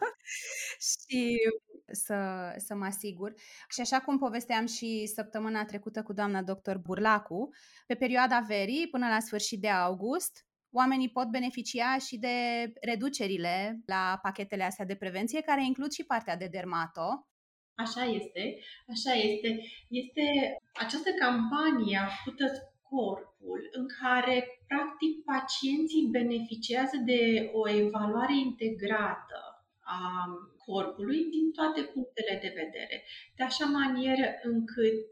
și 0.90 1.38
să, 1.86 2.16
să 2.56 2.74
mă 2.74 2.84
asigur. 2.84 3.34
Și 3.68 3.80
așa 3.80 4.00
cum 4.00 4.18
povesteam 4.18 4.66
și 4.66 5.10
săptămâna 5.14 5.64
trecută 5.64 6.02
cu 6.02 6.12
doamna 6.12 6.42
doctor 6.42 6.78
Burlacu, 6.78 7.48
pe 7.86 7.94
perioada 7.94 8.44
verii 8.46 8.88
până 8.88 9.08
la 9.08 9.20
sfârșit 9.20 9.60
de 9.60 9.68
august, 9.68 10.46
oamenii 10.70 11.10
pot 11.10 11.30
beneficia 11.30 11.98
și 11.98 12.18
de 12.18 12.36
reducerile 12.80 13.80
la 13.86 14.18
pachetele 14.22 14.64
astea 14.64 14.84
de 14.84 14.94
prevenție, 14.96 15.40
care 15.40 15.64
includ 15.64 15.92
și 15.92 16.04
partea 16.04 16.36
de 16.36 16.48
dermato. 16.50 17.28
Așa 17.74 18.04
este, 18.04 18.58
așa 18.88 19.12
este. 19.14 19.60
Este 19.88 20.22
această 20.72 21.10
campanie 21.20 21.98
a 21.98 22.06
făcută 22.06 22.73
corpul 22.88 23.68
în 23.72 23.86
care 24.00 24.64
practic 24.66 25.24
pacienții 25.24 26.08
beneficiază 26.10 26.96
de 27.04 27.50
o 27.52 27.68
evaluare 27.68 28.36
integrată 28.36 29.38
a 29.80 30.00
corpului 30.66 31.20
din 31.34 31.52
toate 31.52 31.80
punctele 31.82 32.38
de 32.42 32.52
vedere, 32.62 33.04
de 33.36 33.42
așa 33.42 33.64
manieră 33.64 34.28
încât 34.42 35.08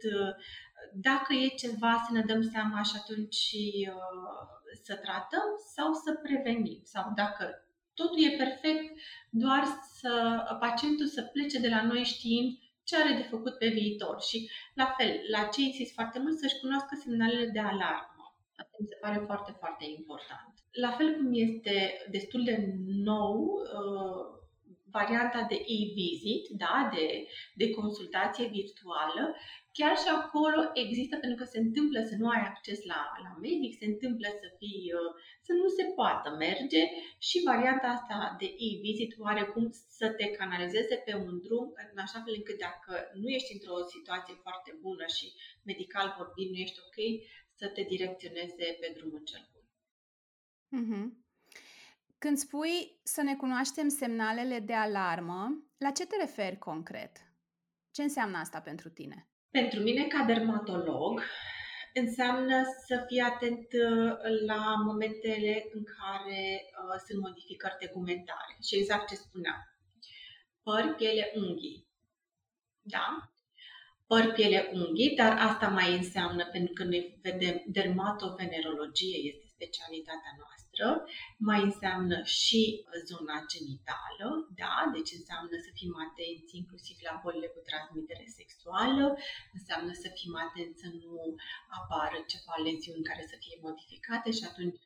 dacă 0.93 1.33
e 1.33 1.47
ceva 1.47 2.05
să 2.07 2.13
ne 2.13 2.23
dăm 2.27 2.43
seama 2.43 2.83
și 2.83 2.93
atunci 2.97 3.53
uh, 3.89 4.73
să 4.83 4.95
tratăm 4.95 5.49
sau 5.75 5.93
să 5.93 6.21
prevenim 6.23 6.81
sau 6.85 7.13
dacă 7.15 7.67
totul 7.95 8.25
e 8.25 8.37
perfect, 8.37 8.99
doar 9.31 9.65
să 9.99 10.43
pacientul 10.61 11.07
să 11.07 11.23
plece 11.23 11.59
de 11.59 11.69
la 11.69 11.83
noi 11.83 12.05
știind 12.05 12.59
ce 12.85 12.97
are 12.97 13.13
de 13.13 13.23
făcut 13.23 13.59
pe 13.59 13.69
viitor. 13.69 14.21
Și 14.21 14.51
la 14.75 14.95
fel, 14.99 15.21
la 15.31 15.43
ce 15.53 15.61
insist 15.61 15.93
foarte 15.93 16.19
mult, 16.19 16.39
să-și 16.39 16.61
cunoască 16.61 17.01
semnalele 17.03 17.47
de 17.47 17.59
alarmă. 17.59 18.25
Asta 18.57 18.77
mi 18.81 18.87
se 18.87 18.99
pare 19.01 19.23
foarte, 19.27 19.53
foarte 19.59 19.85
important. 19.99 20.53
La 20.71 20.91
fel 20.91 21.15
cum 21.15 21.29
este 21.33 22.07
destul 22.11 22.45
de 22.45 22.57
nou 23.11 23.35
uh, 23.35 24.41
varianta 24.91 25.47
de 25.49 25.55
e-visit, 25.55 26.45
da, 26.65 26.91
de, 26.95 27.27
de 27.55 27.71
consultație 27.71 28.47
virtuală, 28.47 29.37
chiar 29.79 29.95
și 30.03 30.09
acolo 30.19 30.61
există, 30.83 31.15
pentru 31.17 31.39
că 31.41 31.47
se 31.53 31.59
întâmplă 31.67 32.01
să 32.11 32.15
nu 32.21 32.29
ai 32.35 32.43
acces 32.53 32.79
la, 32.93 33.01
la 33.25 33.33
medic, 33.47 33.73
se 33.79 33.87
întâmplă 33.93 34.29
să 34.41 34.49
fii, 34.59 34.85
uh, 34.99 35.11
să 35.47 35.53
nu 35.61 35.67
se 35.77 35.85
poată 35.99 36.29
merge 36.45 36.83
și 37.29 37.47
varianta 37.51 37.89
asta 37.97 38.17
de 38.41 38.49
e-visit 38.67 39.13
oarecum 39.25 39.65
să 39.99 40.07
te 40.19 40.27
canalizeze 40.39 40.97
pe 41.07 41.15
un 41.15 41.35
drum 41.45 41.67
în 41.93 41.99
așa 42.05 42.19
fel 42.25 42.35
încât 42.37 42.59
dacă 42.69 42.93
nu 43.21 43.29
ești 43.29 43.53
într-o 43.53 43.77
situație 43.95 44.35
foarte 44.45 44.71
bună 44.85 45.07
și 45.17 45.27
medical 45.71 46.15
vorbind 46.19 46.51
nu 46.51 46.61
ești 46.67 46.81
ok, 46.87 46.99
să 47.59 47.67
te 47.75 47.83
direcționeze 47.83 48.67
pe 48.81 48.93
drumul 48.97 49.23
cel 49.31 49.45
bun. 49.53 49.67
Mm-hmm. 50.77 51.05
Când 52.19 52.37
spui 52.37 53.01
să 53.03 53.23
ne 53.23 53.37
cunoaștem 53.37 53.89
semnalele 53.89 54.59
de 54.59 54.75
alarmă, 54.75 55.65
la 55.79 55.91
ce 55.91 56.07
te 56.07 56.17
referi 56.17 56.59
concret? 56.59 57.17
Ce 57.91 58.03
înseamnă 58.03 58.39
asta 58.39 58.61
pentru 58.61 58.89
tine? 58.89 59.32
Pentru 59.59 59.81
mine, 59.81 60.07
ca 60.07 60.25
dermatolog, 60.25 61.23
înseamnă 61.95 62.63
să 62.87 63.05
fii 63.09 63.21
atent 63.21 63.67
uh, 63.73 64.13
la 64.47 64.75
momentele 64.85 65.69
în 65.75 65.83
care 65.85 66.43
uh, 66.65 66.97
sunt 67.07 67.21
modificări 67.21 67.77
tegumentare. 67.79 68.57
Și 68.67 68.77
exact 68.77 69.09
ce 69.09 69.15
spuneam. 69.15 69.61
Păr, 70.63 70.95
piele, 70.97 71.33
unghii. 71.35 71.87
Da? 72.83 73.33
Păr, 74.07 74.33
piele, 74.33 74.71
unghii, 74.73 75.17
dar 75.17 75.39
asta 75.39 75.69
mai 75.69 75.97
înseamnă, 75.97 76.47
pentru 76.47 76.73
că 76.73 76.85
noi 76.85 77.19
vedem 77.23 77.63
dermatovenerologie, 77.67 79.17
este 79.31 79.47
specialitatea 79.55 80.33
noastră 80.39 80.62
noastră, 80.73 81.05
mai 81.49 81.61
înseamnă 81.69 82.17
și 82.41 82.61
zona 83.09 83.37
genitală, 83.53 84.29
da? 84.63 84.75
deci 84.95 85.13
înseamnă 85.19 85.57
să 85.67 85.71
fim 85.79 85.93
atenți 86.07 86.57
inclusiv 86.61 86.97
la 87.09 87.15
bolile 87.23 87.49
cu 87.55 87.61
transmitere 87.69 88.27
sexuală, 88.39 89.05
înseamnă 89.57 89.93
să 90.03 90.09
fim 90.19 90.33
atenți 90.47 90.81
să 90.83 90.89
nu 91.03 91.15
apară 91.79 92.19
ceva 92.33 92.55
leziuni 92.67 93.09
care 93.11 93.25
să 93.31 93.37
fie 93.45 93.57
modificate 93.67 94.31
și 94.39 94.45
atunci 94.51 94.79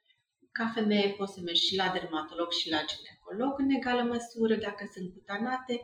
ca 0.59 0.66
femeie 0.77 1.09
poți 1.18 1.35
să 1.35 1.40
mergi 1.40 1.66
și 1.68 1.79
la 1.83 1.88
dermatolog 1.96 2.51
și 2.61 2.68
la 2.75 2.81
ginecolog 2.90 3.53
în 3.64 3.70
egală 3.79 4.03
măsură 4.14 4.55
dacă 4.66 4.85
sunt 4.94 5.09
cutanate, 5.16 5.75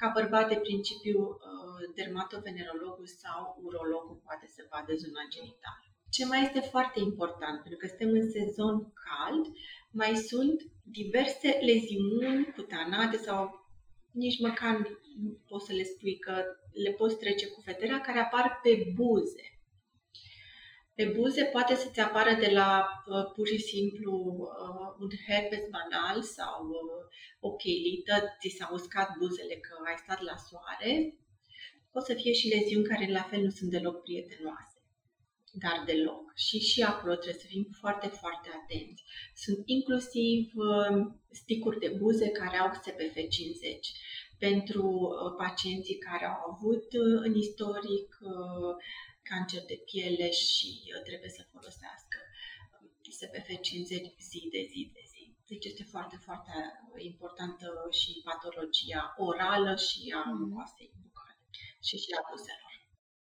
ca 0.00 0.06
bărbat 0.16 0.46
de 0.48 0.58
principiu 0.66 1.18
uh, 1.28 1.82
dermatovenerologul 1.98 3.08
sau 3.22 3.40
urologul 3.66 4.18
poate 4.26 4.46
să 4.54 4.60
vadă 4.70 4.92
zona 5.02 5.22
genitală. 5.34 5.91
Ce 6.14 6.24
mai 6.24 6.42
este 6.42 6.60
foarte 6.60 7.00
important, 7.00 7.56
pentru 7.60 7.78
că 7.80 7.86
suntem 7.86 8.10
în 8.20 8.30
sezon 8.30 8.92
cald, 9.06 9.44
mai 9.90 10.14
sunt 10.16 10.58
diverse 10.98 11.48
leziuni 11.70 12.52
cutanate 12.56 13.16
sau 13.16 13.40
nici 14.10 14.40
măcar 14.40 14.76
nu 15.22 15.30
poți 15.48 15.66
să 15.66 15.72
le 15.72 15.82
spui 15.82 16.18
că 16.18 16.34
le 16.84 16.90
poți 16.90 17.16
trece 17.16 17.46
cu 17.46 17.62
vederea, 17.64 18.00
care 18.00 18.18
apar 18.18 18.60
pe 18.62 18.92
buze. 18.94 19.46
Pe 20.94 21.04
buze 21.16 21.44
poate 21.44 21.74
să-ți 21.74 22.00
apară 22.00 22.34
de 22.44 22.50
la 22.50 22.70
uh, 23.06 23.24
pur 23.34 23.46
și 23.46 23.58
simplu 23.58 24.12
uh, 24.14 24.88
un 25.02 25.10
herpes 25.26 25.64
banal 25.76 26.22
sau 26.22 26.58
uh, 26.68 27.04
o 27.40 27.50
cheilită, 27.60 28.14
ți 28.40 28.56
s-a 28.58 28.68
uscat 28.72 29.08
buzele 29.18 29.54
că 29.54 29.72
ai 29.86 30.02
stat 30.04 30.20
la 30.22 30.36
soare. 30.48 30.92
Pot 31.92 32.04
să 32.04 32.14
fie 32.14 32.32
și 32.32 32.52
leziuni 32.54 32.90
care 32.90 33.12
la 33.12 33.22
fel 33.22 33.42
nu 33.42 33.50
sunt 33.50 33.70
deloc 33.70 34.02
prietenoase 34.02 34.71
dar 35.52 35.82
deloc. 35.86 36.32
Și 36.34 36.58
și 36.58 36.82
acolo 36.82 37.14
trebuie 37.14 37.40
să 37.40 37.46
fim 37.46 37.66
foarte, 37.80 38.06
foarte 38.06 38.48
atenți. 38.62 39.04
Sunt 39.34 39.62
inclusiv 39.66 40.52
uh, 40.54 41.12
sticuri 41.30 41.78
de 41.78 41.88
buze 41.98 42.28
care 42.28 42.56
au 42.56 42.70
SPF50 42.70 43.80
pentru 44.38 44.86
uh, 44.86 45.34
pacienții 45.36 45.98
care 45.98 46.24
au 46.26 46.40
avut 46.50 46.86
uh, 46.92 47.20
în 47.26 47.34
istoric 47.34 48.18
cancer 49.22 49.62
de 49.66 49.82
piele 49.84 50.30
și 50.30 50.68
trebuie 51.04 51.30
să 51.30 51.42
folosească 51.52 52.18
SPF50 53.18 53.92
zi 54.30 54.48
de 54.54 54.62
zi 54.70 54.90
de 54.92 55.02
zi. 55.12 55.24
Deci 55.46 55.64
este 55.64 55.84
foarte, 55.94 56.16
foarte 56.26 56.52
importantă 56.96 57.66
și 57.90 58.20
patologia 58.24 59.14
orală 59.16 59.76
și 59.76 60.00
a 60.20 60.22
mhm. 60.30 60.38
mucoasei 60.42 60.90
bucale 61.02 61.40
și 61.86 61.96
și 62.04 62.10
a 62.18 62.22
buzelor. 62.30 62.71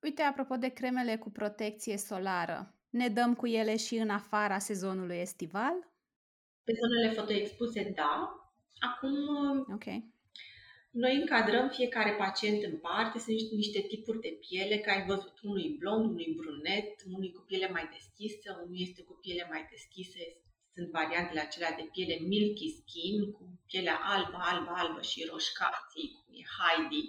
Uite, 0.01 0.21
apropo 0.21 0.55
de 0.55 0.69
cremele 0.69 1.17
cu 1.17 1.29
protecție 1.29 1.97
solară, 1.97 2.75
ne 2.89 3.07
dăm 3.07 3.35
cu 3.35 3.47
ele 3.47 3.77
și 3.77 3.95
în 3.95 4.09
afara 4.09 4.59
sezonului 4.59 5.17
estival? 5.17 5.73
Pe 6.63 6.73
zonele 6.81 7.13
fotoexpuse, 7.13 7.91
da. 7.95 8.13
Acum, 8.79 9.15
okay. 9.73 10.13
noi 10.91 11.15
încadrăm 11.15 11.69
fiecare 11.69 12.11
pacient 12.11 12.63
în 12.63 12.77
parte, 12.77 13.19
sunt 13.19 13.35
niște, 13.35 13.55
niște 13.55 13.81
tipuri 13.81 14.19
de 14.19 14.37
piele, 14.47 14.77
că 14.77 14.89
ai 14.89 15.05
văzut 15.05 15.39
unui 15.41 15.75
blond, 15.79 16.09
unui 16.09 16.35
brunet, 16.39 17.03
unui 17.15 17.31
cu 17.31 17.41
piele 17.47 17.69
mai 17.69 17.89
deschisă, 17.95 18.61
unul 18.63 18.79
este 18.79 19.01
cu 19.03 19.13
piele 19.21 19.47
mai 19.49 19.67
deschisă, 19.71 20.19
sunt 20.73 20.89
variantele 20.89 21.39
acelea 21.39 21.73
de 21.79 21.89
piele 21.91 22.17
milky 22.31 22.67
skin, 22.79 23.31
cu 23.31 23.43
pielea 23.67 23.99
albă, 24.03 24.37
albă, 24.39 24.71
albă 24.75 25.01
și 25.01 25.27
roșcații, 25.31 26.11
cum 26.15 26.33
e 26.41 26.43
Heidi 26.55 27.03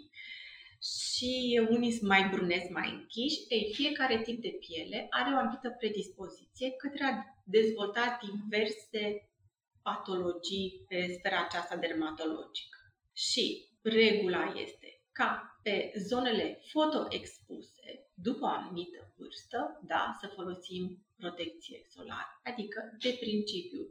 și 0.83 1.61
unii 1.71 1.93
sunt 1.93 2.09
mai 2.09 2.29
bruneți, 2.29 2.71
mai 2.71 2.91
închiși. 2.91 3.45
Ei, 3.49 3.73
fiecare 3.75 4.23
tip 4.23 4.43
de 4.43 4.59
piele 4.61 5.07
are 5.11 5.35
o 5.35 5.39
anumită 5.39 5.71
predispoziție 5.71 6.71
către 6.71 7.05
a 7.05 7.13
dezvolta 7.45 8.19
diverse 8.23 9.29
patologii 9.83 10.85
pe 10.89 11.15
sfera 11.19 11.45
aceasta 11.45 11.77
dermatologică. 11.77 12.79
Și 13.13 13.69
regula 13.83 14.53
este 14.57 15.03
ca 15.13 15.59
pe 15.63 15.93
zonele 15.97 16.61
fotoexpuse, 16.71 18.11
după 18.15 18.45
o 18.45 18.49
anumită 18.49 19.13
vârstă, 19.17 19.81
da, 19.87 20.17
să 20.21 20.27
folosim 20.35 21.07
protecție 21.17 21.83
solară. 21.89 22.41
Adică, 22.45 22.97
de 22.99 23.17
principiu, 23.21 23.83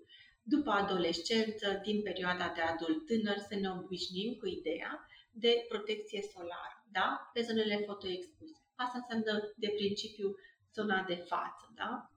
după 0.43 0.71
adolescență, 0.71 1.81
din 1.83 2.01
perioada 2.01 2.51
de 2.55 2.61
adult 2.61 3.05
tânăr, 3.05 3.37
să 3.37 3.55
ne 3.55 3.69
obișnim 3.69 4.33
cu 4.33 4.47
ideea 4.47 5.07
de 5.31 5.65
protecție 5.67 6.21
solară 6.33 6.76
da? 6.91 7.29
pe 7.33 7.41
zonele 7.41 7.77
fotoexpuse. 7.85 8.61
Asta 8.75 8.97
înseamnă 8.97 9.53
de 9.55 9.69
principiu 9.75 10.35
zona 10.73 11.03
de 11.11 11.15
față. 11.15 11.71
Da? 11.75 12.11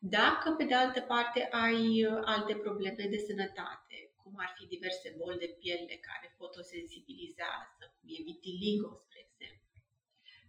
Dacă, 0.00 0.46
pe 0.58 0.64
de 0.64 0.74
altă 0.74 1.00
parte, 1.00 1.48
ai 1.50 2.04
uh, 2.04 2.20
alte 2.24 2.54
probleme 2.54 3.04
de 3.14 3.18
sănătate, 3.28 3.96
cum 4.22 4.32
ar 4.36 4.50
fi 4.56 4.66
diverse 4.66 5.14
boli 5.18 5.38
de 5.44 5.56
piele 5.60 5.96
care 6.08 6.34
fotosensibilizează, 6.36 7.82
cum 7.94 8.08
e 8.16 8.22
vitiligo, 8.30 8.88
spre 9.02 9.18
exemplu, 9.28 9.76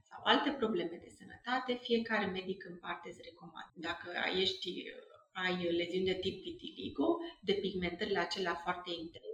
sau 0.09 0.19
alte 0.23 0.49
probleme 0.61 0.97
de 1.03 1.11
sănătate, 1.19 1.71
fiecare 1.87 2.25
medic 2.25 2.65
în 2.71 2.77
parte 2.85 3.09
îți 3.09 3.25
recomandă. 3.29 3.73
Dacă 3.89 4.07
ești, 4.43 4.69
uh, 4.69 5.19
ai 5.43 5.55
leziuni 5.79 6.11
de 6.11 6.17
tip 6.23 6.37
vitiligo, 6.41 7.07
de 7.47 7.53
pigmentările 7.53 8.19
acelea 8.19 8.55
foarte 8.65 8.91
intense, 9.03 9.28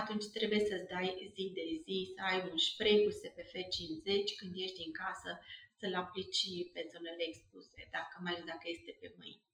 atunci 0.00 0.26
trebuie 0.36 0.62
să-ți 0.68 0.90
dai 0.94 1.08
zi 1.34 1.44
de 1.58 1.64
zi, 1.84 1.98
să 2.14 2.20
ai 2.30 2.38
un 2.50 2.58
spray 2.68 2.96
cu 3.04 3.10
SPF 3.20 3.52
50 3.70 4.34
când 4.38 4.52
ești 4.66 4.84
în 4.86 4.92
casă, 5.02 5.30
să-l 5.78 5.94
aplici 6.02 6.46
pe 6.72 6.82
zonele 6.92 7.24
expuse, 7.26 7.80
dacă, 7.96 8.14
mai 8.22 8.32
ales 8.32 8.44
dacă 8.52 8.66
este 8.76 8.92
pe 9.00 9.08
mâini. 9.18 9.44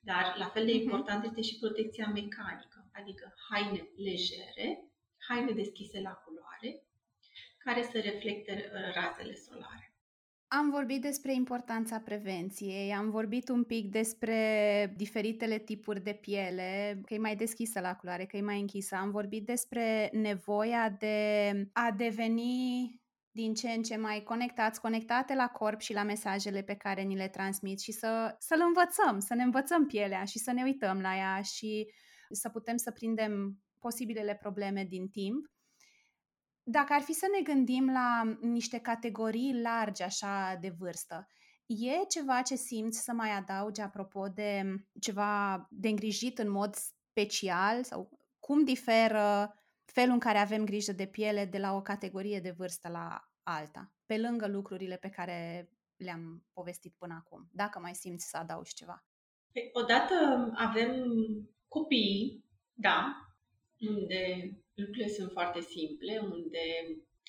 Dar 0.00 0.24
la 0.42 0.48
fel 0.54 0.64
de 0.66 0.72
mhm. 0.72 0.82
important 0.82 1.24
este 1.24 1.42
și 1.48 1.58
protecția 1.62 2.06
mecanică, 2.06 2.90
adică 2.92 3.34
haine 3.48 3.82
legere, 4.08 4.66
haine 5.28 5.52
deschise 5.52 6.00
la 6.00 6.14
culoare, 6.22 6.70
care 7.58 7.82
să 7.82 8.00
reflecte 8.00 8.70
razele 8.94 9.34
solare. 9.34 9.87
Am 10.50 10.70
vorbit 10.70 11.00
despre 11.00 11.34
importanța 11.34 11.98
prevenției, 11.98 12.92
am 12.92 13.10
vorbit 13.10 13.48
un 13.48 13.64
pic 13.64 13.90
despre 13.90 14.94
diferitele 14.96 15.58
tipuri 15.58 16.02
de 16.02 16.12
piele, 16.12 17.00
că 17.06 17.14
e 17.14 17.18
mai 17.18 17.36
deschisă 17.36 17.80
la 17.80 17.96
culoare, 17.96 18.24
că 18.24 18.36
e 18.36 18.40
mai 18.40 18.60
închisă. 18.60 18.94
Am 18.94 19.10
vorbit 19.10 19.46
despre 19.46 20.10
nevoia 20.12 20.96
de 20.98 21.50
a 21.72 21.90
deveni 21.96 23.00
din 23.30 23.54
ce 23.54 23.68
în 23.68 23.82
ce 23.82 23.96
mai 23.96 24.22
conectați, 24.22 24.80
conectate 24.80 25.34
la 25.34 25.48
corp 25.48 25.80
și 25.80 25.92
la 25.92 26.02
mesajele 26.02 26.62
pe 26.62 26.74
care 26.74 27.02
ni 27.02 27.16
le 27.16 27.28
transmit 27.28 27.80
și 27.80 27.92
să, 27.92 28.36
să-l 28.38 28.60
învățăm, 28.66 29.18
să 29.18 29.34
ne 29.34 29.42
învățăm 29.42 29.86
pielea 29.86 30.24
și 30.24 30.38
să 30.38 30.52
ne 30.52 30.62
uităm 30.62 31.00
la 31.00 31.16
ea 31.16 31.42
și 31.42 31.92
să 32.30 32.48
putem 32.48 32.76
să 32.76 32.90
prindem 32.90 33.58
posibilele 33.78 34.34
probleme 34.34 34.84
din 34.84 35.08
timp. 35.08 35.46
Dacă 36.70 36.92
ar 36.92 37.00
fi 37.00 37.12
să 37.12 37.26
ne 37.32 37.42
gândim 37.42 37.92
la 37.92 38.38
niște 38.40 38.78
categorii 38.78 39.60
largi 39.60 40.02
așa 40.02 40.56
de 40.60 40.74
vârstă, 40.78 41.26
e 41.66 42.04
ceva 42.08 42.42
ce 42.42 42.54
simți 42.54 43.02
să 43.02 43.12
mai 43.12 43.30
adaugi 43.30 43.80
apropo 43.80 44.28
de 44.28 44.62
ceva 45.00 45.66
de 45.70 45.88
îngrijit 45.88 46.38
în 46.38 46.50
mod 46.50 46.74
special 46.74 47.82
sau 47.82 48.20
cum 48.38 48.64
diferă 48.64 49.54
felul 49.84 50.12
în 50.12 50.18
care 50.18 50.38
avem 50.38 50.64
grijă 50.64 50.92
de 50.92 51.06
piele 51.06 51.44
de 51.44 51.58
la 51.58 51.72
o 51.72 51.82
categorie 51.82 52.40
de 52.40 52.50
vârstă 52.50 52.88
la 52.88 53.30
alta, 53.42 53.92
pe 54.06 54.18
lângă 54.18 54.46
lucrurile 54.46 54.96
pe 54.96 55.08
care 55.08 55.68
le-am 55.96 56.46
povestit 56.52 56.94
până 56.98 57.14
acum, 57.24 57.48
dacă 57.52 57.78
mai 57.78 57.94
simți 57.94 58.28
să 58.28 58.36
adaugi 58.36 58.74
ceva. 58.74 59.04
Păi, 59.52 59.70
odată 59.72 60.50
avem 60.54 61.04
copii, 61.68 62.44
da, 62.72 63.16
unde 63.78 64.52
lucrurile 64.78 65.08
sunt 65.08 65.30
foarte 65.30 65.60
simple, 65.60 66.20
unde 66.32 66.64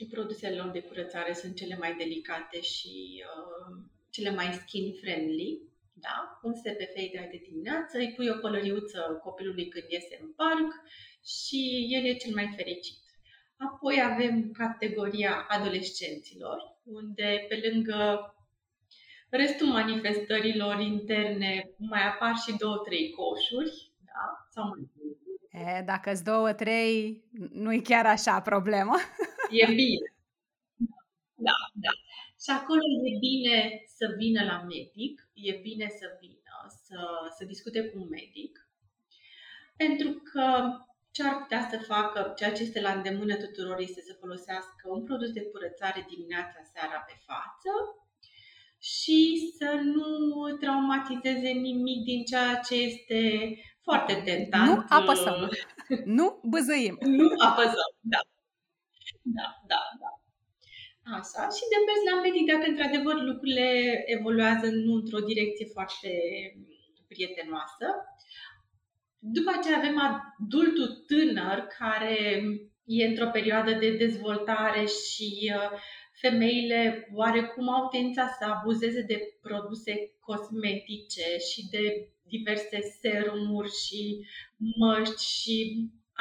produsele 0.09 0.55
lor 0.55 0.69
de 0.69 0.81
curățare 0.81 1.33
sunt 1.33 1.55
cele 1.55 1.77
mai 1.77 1.95
delicate 1.95 2.61
și 2.61 3.23
uh, 3.29 3.77
cele 4.09 4.29
mai 4.29 4.45
skin-friendly. 4.53 5.61
Da? 5.93 6.39
Un 6.41 6.53
SPF 6.53 6.95
ideal 6.95 7.27
de 7.31 7.41
dimineață, 7.49 7.97
îi 7.97 8.13
pui 8.15 8.29
o 8.29 8.39
pălăriuță 8.39 9.19
copilului 9.23 9.67
când 9.67 9.85
iese 9.89 10.17
în 10.21 10.31
parc 10.31 10.69
și 11.25 11.87
el 11.89 12.05
e 12.05 12.13
cel 12.13 12.33
mai 12.33 12.53
fericit. 12.55 12.97
Apoi 13.57 14.01
avem 14.03 14.51
categoria 14.51 15.45
adolescenților, 15.49 16.57
unde 16.83 17.45
pe 17.49 17.69
lângă 17.69 18.33
restul 19.29 19.67
manifestărilor 19.67 20.79
interne 20.79 21.69
mai 21.77 22.01
apar 22.07 22.35
și 22.35 22.57
două, 22.57 22.77
trei 22.77 23.09
coșuri, 23.09 23.91
da? 24.05 24.47
sau 24.49 24.67
mai 24.67 24.89
E, 25.59 25.81
dacă 25.85 26.11
îți 26.11 26.23
două, 26.23 26.53
trei, 26.53 27.23
nu 27.51 27.73
e 27.73 27.79
chiar 27.79 28.05
așa 28.05 28.41
problemă. 28.41 28.95
E 29.61 29.65
bine. 29.65 30.13
Da, 31.35 31.57
da. 31.73 31.91
Și 32.43 32.49
acolo 32.59 32.81
e 33.11 33.17
bine 33.19 33.83
să 33.97 34.05
vină 34.17 34.43
la 34.43 34.57
medic, 34.73 35.29
e 35.33 35.51
bine 35.61 35.87
să 35.99 36.05
vină, 36.21 36.55
să, 36.85 36.97
să 37.37 37.45
discute 37.45 37.81
cu 37.83 37.97
un 38.01 38.07
medic, 38.09 38.69
pentru 39.75 40.09
că 40.31 40.45
ce 41.11 41.23
ar 41.23 41.35
putea 41.41 41.67
să 41.71 41.77
facă, 41.77 42.33
ceea 42.37 42.51
ce 42.51 42.61
este 42.61 42.81
la 42.81 42.91
îndemână 42.91 43.35
tuturor 43.35 43.79
este 43.79 44.01
să 44.01 44.17
folosească 44.19 44.83
un 44.89 45.03
produs 45.03 45.31
de 45.31 45.41
curățare 45.41 46.05
dimineața, 46.09 46.59
seara 46.73 46.99
pe 47.07 47.15
față 47.25 47.71
și 48.79 49.51
să 49.57 49.79
nu 49.83 50.57
traumatizeze 50.59 51.49
nimic 51.49 52.03
din 52.03 52.23
ceea 52.23 52.55
ce 52.55 52.75
este 52.75 53.21
foarte 53.89 54.15
tentant. 54.25 54.67
Nu 54.69 54.85
apăsăm. 54.99 55.39
nu 56.17 56.27
băzăim. 56.51 56.95
nu 57.19 57.27
apăsăm, 57.49 57.91
da. 58.13 58.21
Da, 59.37 59.47
da, 59.71 59.81
da. 60.01 60.09
Așa, 61.17 61.41
și 61.55 61.63
de 61.71 61.77
mers 61.87 62.01
la 62.09 62.15
medic 62.25 62.45
dacă 62.51 62.65
într-adevăr 62.69 63.15
lucrurile 63.29 63.69
evoluează 64.15 64.67
nu 64.85 64.93
într-o 64.93 65.27
direcție 65.31 65.67
foarte 65.75 66.11
prietenoasă. 67.11 67.87
După 69.35 69.51
aceea 69.53 69.77
avem 69.77 69.97
adultul 70.07 70.89
tânăr 71.09 71.57
care 71.79 72.17
e 72.85 73.07
într-o 73.07 73.29
perioadă 73.37 73.71
de 73.71 73.97
dezvoltare 73.97 74.85
și 74.85 75.53
uh, 75.55 75.79
femeile 76.21 77.09
oarecum 77.13 77.69
au 77.69 77.87
tendința 77.87 78.27
să 78.39 78.45
abuzeze 78.45 79.01
de 79.01 79.17
produse 79.41 79.93
cosmetice 80.19 81.27
și 81.49 81.67
de 81.69 82.09
diverse 82.29 82.79
serumuri 83.01 83.71
și 83.85 84.25
măști 84.57 85.23
și 85.25 85.55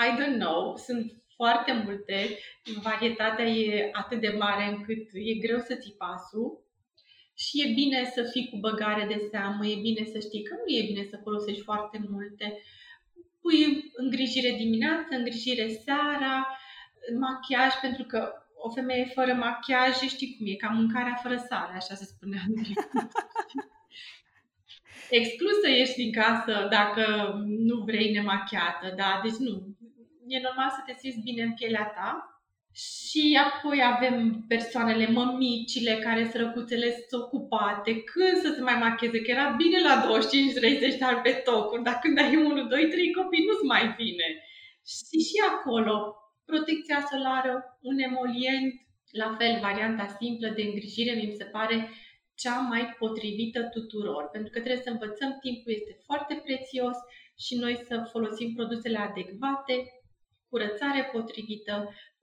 I 0.07 0.09
don't 0.19 0.39
know, 0.39 0.77
sunt 0.77 1.13
foarte 1.35 1.73
multe, 1.85 2.39
varietatea 2.83 3.45
e 3.45 3.89
atât 3.93 4.21
de 4.21 4.35
mare 4.39 4.65
încât 4.65 5.09
e 5.13 5.35
greu 5.35 5.59
să 5.59 5.75
ții 5.75 5.95
pasul. 5.99 6.67
Și 7.35 7.63
e 7.63 7.73
bine 7.73 8.11
să 8.15 8.23
fii 8.33 8.49
cu 8.51 8.57
băgare 8.57 9.05
de 9.07 9.29
seamă, 9.31 9.67
e 9.67 9.81
bine 9.81 10.05
să 10.05 10.19
știi 10.19 10.43
că 10.43 10.55
nu 10.55 10.75
e 10.75 10.91
bine 10.93 11.05
să 11.11 11.21
folosești 11.23 11.63
foarte 11.63 11.99
multe. 12.09 12.63
Pui 13.41 13.93
îngrijire 13.97 14.57
dimineața, 14.57 15.17
îngrijire 15.17 15.69
seara, 15.85 16.47
machiaj, 17.19 17.73
pentru 17.81 18.05
că 18.05 18.33
o 18.57 18.71
femeie 18.71 19.05
fără 19.15 19.35
machiaj, 19.35 19.97
știi 19.97 20.35
cum 20.37 20.47
e, 20.47 20.55
ca 20.55 20.69
mâncarea 20.69 21.21
fără 21.23 21.37
sare, 21.49 21.73
așa 21.75 21.95
se 21.95 22.05
spunea 22.05 22.41
în 22.49 22.55
Exclus 25.11 25.61
să 25.63 25.69
ieși 25.71 25.95
din 25.95 26.13
casă 26.13 26.67
dacă 26.71 27.35
nu 27.47 27.77
vrei 27.85 28.13
nemachiată, 28.13 28.95
da? 28.97 29.21
Deci 29.23 29.39
nu. 29.47 29.77
E 30.27 30.41
normal 30.41 30.71
să 30.71 30.83
te 30.87 30.95
simți 30.99 31.21
bine 31.25 31.43
în 31.43 31.55
pielea 31.55 31.85
ta 31.97 32.39
și 32.87 33.41
apoi 33.47 33.79
avem 33.95 34.45
persoanele 34.49 35.07
mămicile 35.07 35.95
care 35.97 36.31
sărăcuțele 36.33 36.89
sunt 36.91 37.23
ocupate, 37.23 37.91
când 38.11 38.37
să 38.43 38.53
se 38.55 38.61
mai 38.63 38.79
macheze, 38.79 39.21
că 39.21 39.31
era 39.31 39.49
bine 39.63 39.79
la 39.81 39.95
25-30 40.95 40.99
de 40.99 41.05
ani 41.05 41.21
pe 41.23 41.31
tocuri, 41.31 41.83
dar 41.83 41.99
când 42.03 42.19
ai 42.19 42.37
1, 42.37 42.67
2, 42.67 42.89
3 42.89 43.13
copii 43.13 43.47
nu-ți 43.47 43.65
mai 43.65 43.95
vine. 43.99 44.29
Și 44.93 45.19
și 45.29 45.39
acolo, 45.51 46.15
protecția 46.45 47.07
solară, 47.11 47.79
un 47.81 47.99
emolient, 47.99 48.75
la 49.11 49.35
fel, 49.39 49.59
varianta 49.61 50.17
simplă 50.21 50.49
de 50.57 50.63
îngrijire 50.63 51.13
mi 51.15 51.35
se 51.39 51.45
pare 51.45 51.91
cea 52.43 52.59
mai 52.73 52.85
potrivită 52.99 53.61
tuturor, 53.77 54.29
pentru 54.35 54.51
că 54.51 54.59
trebuie 54.61 54.87
să 54.87 54.91
învățăm, 54.91 55.31
timpul 55.47 55.73
este 55.73 55.95
foarte 56.05 56.35
prețios 56.45 56.97
și 57.45 57.55
noi 57.63 57.75
să 57.89 58.09
folosim 58.13 58.55
produsele 58.55 58.99
adecvate, 58.99 59.75
curățare 60.51 61.03
potrivită, 61.13 61.75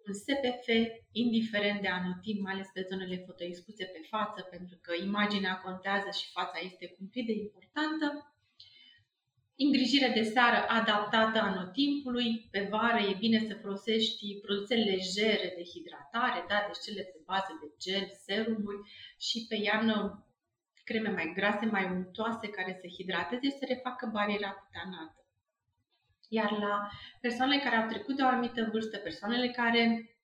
un 0.05 0.13
SPF, 0.13 0.67
indiferent 1.11 1.81
de 1.81 1.87
anotimp, 1.87 2.39
mai 2.41 2.53
ales 2.53 2.67
pe 2.73 2.87
zonele 2.89 3.23
fotoexpuse 3.25 3.85
pe 3.85 4.01
față, 4.13 4.41
pentru 4.53 4.77
că 4.81 4.91
imaginea 5.09 5.61
contează 5.65 6.09
și 6.19 6.31
fața 6.31 6.57
este 6.69 6.85
cumplit 6.97 7.25
de 7.25 7.35
importantă. 7.43 8.34
Îngrijire 9.57 10.11
de 10.15 10.23
seară 10.23 10.65
adaptată 10.67 11.39
anotimpului. 11.39 12.47
Pe 12.51 12.67
vară 12.69 12.99
e 12.99 13.15
bine 13.19 13.39
să 13.47 13.59
folosești 13.61 14.39
produse 14.41 14.75
legere 14.75 15.53
de 15.57 15.63
hidratare, 15.73 16.45
da? 16.47 16.57
deci 16.67 16.83
cele 16.85 17.03
pe 17.03 17.19
bază 17.25 17.51
de 17.61 17.67
gel, 17.83 18.07
serumuri 18.25 18.81
și 19.17 19.45
pe 19.49 19.55
iarnă 19.55 20.25
creme 20.83 21.09
mai 21.09 21.31
grase, 21.35 21.65
mai 21.65 21.85
untoase 21.85 22.47
care 22.47 22.77
să 22.81 22.87
hidrateze, 22.97 23.49
să 23.49 23.65
refacă 23.67 24.09
bariera 24.13 24.51
cutanată. 24.51 25.19
Iar 26.29 26.51
la 26.51 26.89
persoanele 27.21 27.61
care 27.61 27.75
au 27.75 27.87
trecut 27.87 28.15
de 28.15 28.23
o 28.23 28.27
anumită 28.27 28.69
vârstă, 28.71 28.97
persoanele 28.97 29.49
care 29.49 30.15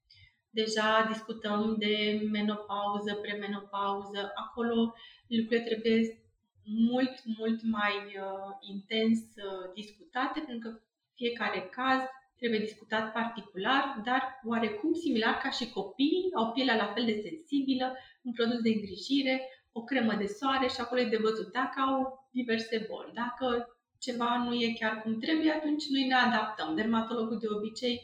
deja 0.49 1.05
discutăm 1.11 1.75
de 1.77 2.21
menopauză, 2.31 3.13
premenopauză, 3.13 4.31
acolo 4.35 4.93
lucrurile 5.27 5.65
trebuie 5.65 6.20
mult, 6.65 7.15
mult 7.37 7.61
mai 7.63 7.95
uh, 7.95 8.51
intens 8.73 9.19
uh, 9.19 9.73
discutate, 9.73 10.39
pentru 10.39 10.69
că 10.69 10.79
fiecare 11.15 11.69
caz 11.71 12.01
trebuie 12.37 12.59
discutat 12.59 13.11
particular, 13.11 14.01
dar 14.03 14.39
oarecum 14.45 14.93
similar 14.93 15.37
ca 15.37 15.49
și 15.49 15.69
copiii, 15.69 16.29
au 16.35 16.51
pielea 16.51 16.75
la 16.75 16.91
fel 16.93 17.05
de 17.05 17.21
sensibilă, 17.27 17.97
un 18.21 18.31
produs 18.31 18.61
de 18.61 18.69
îngrijire, 18.69 19.47
o 19.71 19.83
cremă 19.83 20.13
de 20.13 20.25
soare 20.25 20.67
și 20.67 20.79
acolo 20.79 21.01
e 21.01 21.15
de 21.15 21.17
văzut 21.17 21.51
dacă 21.51 21.79
au 21.79 22.27
diverse 22.31 22.87
boli. 22.89 23.11
Dacă 23.13 23.77
ceva 23.99 24.43
nu 24.45 24.53
e 24.53 24.73
chiar 24.79 25.01
cum 25.01 25.19
trebuie, 25.19 25.51
atunci 25.51 25.83
noi 25.89 26.07
ne 26.07 26.13
adaptăm. 26.13 26.75
Dermatologul 26.75 27.39
de 27.39 27.47
obicei 27.49 28.01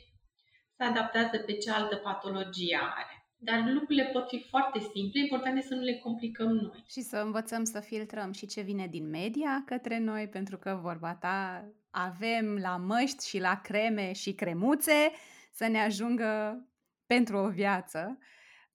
se 0.76 0.84
adaptează 0.84 1.38
pe 1.38 1.54
ce 1.54 1.72
altă 1.72 1.96
patologie 1.96 2.80
are. 2.96 3.17
Dar 3.50 3.72
lucrurile 3.72 4.04
pot 4.04 4.28
fi 4.28 4.46
foarte 4.50 4.80
simple, 4.80 5.20
important 5.22 5.58
este 5.58 5.68
să 5.68 5.76
nu 5.76 5.82
le 5.82 5.98
complicăm 5.98 6.48
noi. 6.48 6.84
Și 6.90 7.02
să 7.02 7.18
învățăm 7.18 7.64
să 7.64 7.80
filtrăm 7.80 8.32
și 8.32 8.46
ce 8.46 8.62
vine 8.62 8.88
din 8.88 9.10
media 9.10 9.64
către 9.66 10.00
noi, 10.00 10.28
pentru 10.28 10.58
că 10.58 10.80
vorba 10.82 11.16
ta 11.16 11.66
avem 11.90 12.58
la 12.58 12.78
măști 12.78 13.28
și 13.28 13.40
la 13.40 13.62
creme 13.64 14.12
și 14.14 14.34
cremuțe 14.34 15.12
să 15.52 15.68
ne 15.68 15.80
ajungă 15.80 16.62
pentru 17.06 17.38
o 17.38 17.50
viață 17.50 18.18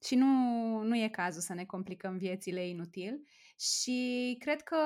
și 0.04 0.14
nu, 0.14 0.26
nu 0.82 0.96
e 0.96 1.08
cazul 1.08 1.40
să 1.40 1.54
ne 1.54 1.64
complicăm 1.64 2.16
viețile 2.16 2.68
inutil. 2.68 3.26
Și 3.62 4.36
cred 4.40 4.60
că 4.62 4.76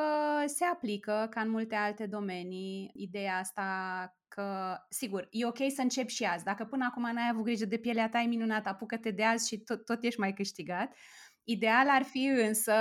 se 0.46 0.64
aplică, 0.64 1.26
ca 1.30 1.40
în 1.40 1.50
multe 1.50 1.74
alte 1.74 2.06
domenii, 2.06 2.90
ideea 2.94 3.38
asta 3.38 3.62
că, 4.28 4.76
sigur, 4.88 5.26
e 5.30 5.46
ok 5.46 5.58
să 5.74 5.82
începi 5.82 6.12
și 6.12 6.24
azi. 6.24 6.44
Dacă 6.44 6.64
până 6.64 6.86
acum 6.88 7.02
n-ai 7.02 7.28
avut 7.30 7.44
grijă 7.44 7.64
de 7.64 7.76
pielea 7.76 8.08
ta, 8.08 8.20
e 8.20 8.26
minunat, 8.26 8.66
apucă-te 8.66 9.10
de 9.10 9.24
azi 9.24 9.48
și 9.48 9.58
tot, 9.58 9.84
tot 9.84 10.04
ești 10.04 10.20
mai 10.20 10.32
câștigat. 10.32 10.96
Ideal 11.44 11.88
ar 11.88 12.02
fi 12.02 12.24
însă 12.46 12.74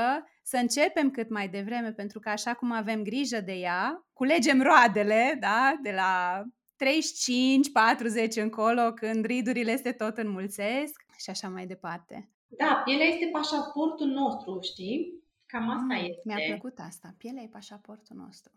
să 0.43 0.57
începem 0.57 1.11
cât 1.11 1.29
mai 1.29 1.49
devreme, 1.49 1.91
pentru 1.91 2.19
că 2.19 2.29
așa 2.29 2.53
cum 2.53 2.71
avem 2.71 3.03
grijă 3.03 3.41
de 3.41 3.53
ea, 3.53 4.07
culegem 4.13 4.61
roadele, 4.61 5.37
da, 5.39 5.79
de 5.81 5.91
la 5.91 6.43
35, 6.75 7.71
40 7.71 8.35
încolo, 8.35 8.93
când 8.93 9.25
ridurile 9.25 9.75
se 9.75 9.91
tot 9.91 10.17
înmulțesc 10.17 11.05
și 11.17 11.29
așa 11.29 11.49
mai 11.49 11.65
departe. 11.65 12.29
Da, 12.47 12.81
pielea 12.85 13.05
este 13.05 13.29
pașaportul 13.31 14.07
nostru, 14.07 14.59
știi? 14.61 15.23
Cam 15.55 15.69
asta 15.69 15.95
mm, 15.95 16.05
este. 16.05 16.21
Mi-a 16.25 16.45
plăcut 16.47 16.79
asta. 16.79 17.15
Pielea 17.17 17.43
e 17.43 17.47
pașaportul 17.47 18.15
nostru. 18.15 18.51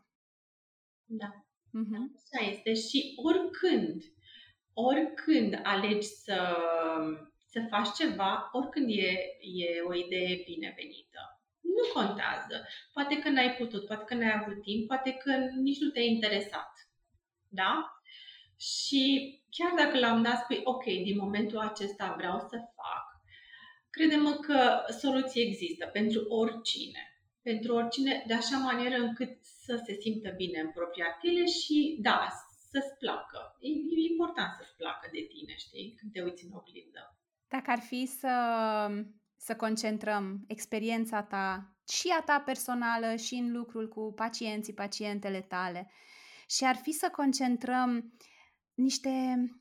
Da. 1.04 1.30
Mm-hmm. 1.78 2.04
Așa 2.16 2.50
este. 2.50 2.74
Și 2.74 3.14
oricând, 3.16 4.02
oricând 4.72 5.60
alegi 5.62 6.06
să, 6.06 6.56
să 7.50 7.66
faci 7.70 7.88
ceva, 7.92 8.48
oricând 8.52 8.88
e, 8.88 9.10
e 9.40 9.80
o 9.88 9.94
idee 9.94 10.42
binevenită. 10.44 11.40
Nu 11.60 12.00
contează. 12.00 12.66
Poate 12.92 13.18
că 13.18 13.28
n-ai 13.28 13.54
putut, 13.54 13.86
poate 13.86 14.04
că 14.04 14.14
n-ai 14.14 14.40
avut 14.40 14.62
timp, 14.62 14.86
poate 14.86 15.12
că 15.12 15.32
nici 15.62 15.80
nu 15.80 15.88
te-a 15.90 16.02
interesat. 16.02 16.72
Da? 17.48 18.00
Și 18.56 19.02
chiar 19.50 19.72
dacă 19.76 19.98
la 19.98 20.12
un 20.12 20.22
dat 20.22 20.38
spui, 20.38 20.60
ok, 20.64 20.84
din 20.84 21.16
momentul 21.16 21.58
acesta 21.58 22.14
vreau 22.16 22.38
să 22.38 22.56
fac, 22.74 23.07
credem 23.90 24.38
că 24.40 24.84
soluții 24.98 25.42
există 25.42 25.86
pentru 25.86 26.26
oricine. 26.28 27.02
Pentru 27.42 27.74
oricine, 27.74 28.24
de 28.26 28.34
așa 28.34 28.56
manieră 28.56 28.96
încât 28.96 29.38
să 29.42 29.82
se 29.86 29.92
simtă 30.00 30.30
bine 30.36 30.60
în 30.60 30.70
propria 30.70 31.06
piele 31.20 31.46
și, 31.46 31.98
da, 32.00 32.28
să-ți 32.70 32.98
placă. 32.98 33.56
E, 33.60 33.68
e 33.68 34.10
important 34.10 34.50
să-ți 34.58 34.76
placă 34.76 35.08
de 35.12 35.26
tine, 35.32 35.54
știi, 35.56 35.94
când 35.98 36.12
te 36.12 36.22
uiți 36.22 36.44
în 36.44 36.50
oglindă. 36.52 37.16
Dacă 37.48 37.70
ar 37.70 37.78
fi 37.78 38.06
să, 38.06 38.34
să 39.36 39.56
concentrăm 39.56 40.44
experiența 40.46 41.22
ta 41.22 41.72
și 41.88 42.08
a 42.18 42.22
ta 42.22 42.42
personală 42.44 43.16
și 43.16 43.34
în 43.34 43.52
lucrul 43.52 43.88
cu 43.88 44.12
pacienții, 44.16 44.74
pacientele 44.74 45.40
tale 45.40 45.90
și 46.48 46.64
ar 46.64 46.76
fi 46.76 46.92
să 46.92 47.08
concentrăm 47.12 48.12
niște 48.78 49.10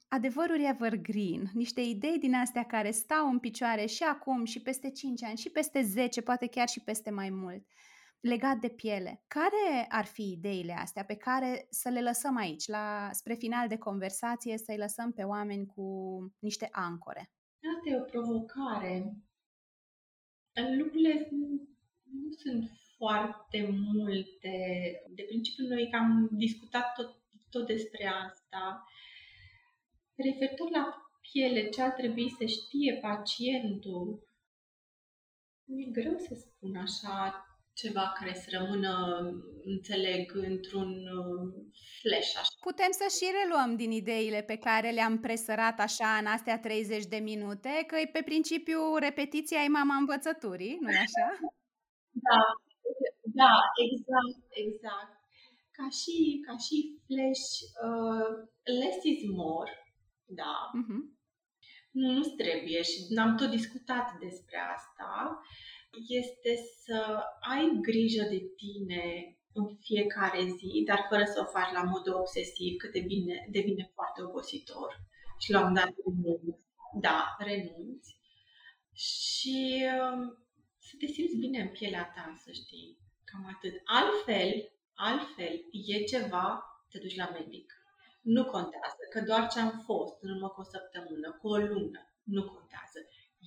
adevăruri 0.07 0.67
evergreen, 0.67 1.49
niște 1.53 1.81
idei 1.81 2.17
din 2.19 2.33
astea 2.33 2.63
care 2.63 2.91
stau 2.91 3.29
în 3.29 3.39
picioare 3.39 3.85
și 3.85 4.03
acum 4.03 4.45
și 4.45 4.61
peste 4.61 4.91
5 4.91 5.23
ani 5.23 5.37
și 5.37 5.49
peste 5.49 5.81
10, 5.81 6.21
poate 6.21 6.47
chiar 6.47 6.67
și 6.67 6.83
peste 6.83 7.09
mai 7.09 7.29
mult, 7.29 7.65
legat 8.19 8.57
de 8.57 8.67
piele. 8.69 9.23
Care 9.27 9.85
ar 9.89 10.05
fi 10.05 10.31
ideile 10.31 10.73
astea 10.73 11.03
pe 11.03 11.15
care 11.15 11.67
să 11.69 11.89
le 11.89 12.01
lăsăm 12.01 12.35
aici, 12.37 12.67
la, 12.67 13.09
spre 13.11 13.33
final 13.33 13.67
de 13.67 13.77
conversație, 13.77 14.57
să-i 14.57 14.77
lăsăm 14.77 15.11
pe 15.11 15.23
oameni 15.23 15.65
cu 15.65 15.85
niște 16.39 16.67
ancore? 16.71 17.31
Asta 17.75 17.89
e 17.89 17.99
o 17.99 18.03
provocare. 18.03 19.15
Lucrurile 20.77 21.27
nu 21.31 22.31
sunt 22.31 22.69
foarte 22.97 23.69
multe. 23.93 24.51
De 25.15 25.23
principiu, 25.27 25.67
noi 25.67 25.89
am 25.93 26.29
discutat 26.31 26.93
tot, 26.93 27.15
tot 27.57 27.67
despre 27.67 28.05
asta 28.25 28.83
Referitor 30.15 30.69
la 30.69 30.85
piele, 31.31 31.69
ce 31.69 31.81
ar 31.81 31.91
trebui 31.91 32.29
să 32.29 32.45
știe 32.45 32.99
pacientul, 33.01 34.27
e 35.65 35.91
greu 35.91 36.17
să 36.17 36.33
spun 36.35 36.75
așa 36.75 37.41
ceva 37.73 38.13
care 38.19 38.33
să 38.33 38.47
rămână, 38.57 38.93
înțeleg, 39.63 40.35
într-un 40.35 40.89
uh, 40.89 41.53
flash. 42.01 42.35
Așa. 42.35 42.55
Putem 42.59 42.91
să 42.91 43.05
și 43.17 43.31
reluăm 43.37 43.75
din 43.75 43.91
ideile 43.91 44.41
pe 44.41 44.57
care 44.57 44.89
le-am 44.91 45.19
presărat 45.19 45.79
așa 45.79 46.17
în 46.19 46.25
astea 46.25 46.59
30 46.59 47.05
de 47.05 47.17
minute, 47.17 47.83
că 47.87 47.95
e 47.95 48.09
pe 48.11 48.21
principiu 48.25 48.95
repetiția 48.95 49.59
e 49.63 49.67
mama 49.67 49.95
învățăturii, 49.95 50.77
nu-i 50.81 50.95
așa? 50.95 51.27
Da, 52.29 52.41
da, 53.21 53.53
exact, 53.85 54.39
exact. 54.49 55.16
Ca 55.77 55.87
și, 55.99 56.15
ca 56.45 56.53
și 56.65 56.77
flash, 57.05 57.47
uh, 57.87 58.29
less 58.79 58.99
is 59.03 59.21
more 59.41 59.73
da. 60.27 60.71
Uh-huh. 60.79 61.01
Nu, 61.91 62.11
nu 62.11 62.23
trebuie 62.23 62.81
și 62.81 63.05
n-am 63.09 63.35
tot 63.35 63.49
discutat 63.49 64.17
despre 64.19 64.57
asta. 64.75 65.41
Este 66.07 66.55
să 66.83 67.23
ai 67.39 67.77
grijă 67.81 68.23
de 68.23 68.41
tine 68.55 69.03
în 69.53 69.77
fiecare 69.79 70.41
zi, 70.43 70.83
dar 70.85 71.05
fără 71.09 71.23
să 71.23 71.39
o 71.41 71.51
faci 71.51 71.71
la 71.73 71.83
modul 71.83 72.13
obsesiv, 72.13 72.75
că 72.77 72.87
devine, 72.87 73.47
devine 73.51 73.91
foarte 73.93 74.21
obositor. 74.21 74.91
Și 75.39 75.51
la 75.51 75.65
un 75.65 75.73
dat 75.73 75.93
renunți. 76.05 76.65
Da, 77.01 77.35
renunți. 77.39 78.19
Și 78.93 79.85
uh, 79.95 80.37
să 80.79 80.93
te 80.99 81.05
simți 81.05 81.37
bine 81.37 81.61
în 81.61 81.69
pielea 81.69 82.11
ta, 82.15 82.33
să 82.43 82.51
știi. 82.51 82.97
Cam 83.23 83.45
atât. 83.55 83.73
Altfel, 83.85 84.71
altfel, 84.97 85.53
e 85.71 86.03
ceva, 86.03 86.63
te 86.89 86.97
duci 86.99 87.15
la 87.15 87.29
medic. 87.29 87.73
Nu 88.21 88.45
contează, 88.45 89.03
că 89.11 89.21
doar 89.21 89.47
ce 89.47 89.59
am 89.59 89.83
fost 89.85 90.15
în 90.21 90.29
urmă 90.29 90.49
cu 90.49 90.61
o 90.61 90.63
săptămână, 90.63 91.37
cu 91.41 91.47
o 91.47 91.57
lună, 91.57 92.01
nu 92.23 92.43
contează. 92.43 92.99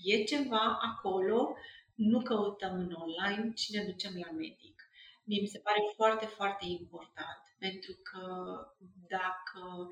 E 0.04 0.24
ceva 0.24 0.78
acolo, 0.90 1.56
nu 1.94 2.22
căutăm 2.22 2.74
în 2.74 2.92
online, 2.92 3.52
ci 3.52 3.72
ne 3.72 3.84
ducem 3.84 4.12
la 4.24 4.30
medic. 4.30 4.76
Mie 5.24 5.40
mi 5.40 5.46
se 5.46 5.58
pare 5.58 5.80
foarte, 5.94 6.26
foarte 6.26 6.64
important, 6.66 7.40
pentru 7.58 7.92
că 8.02 8.24
dacă 9.08 9.88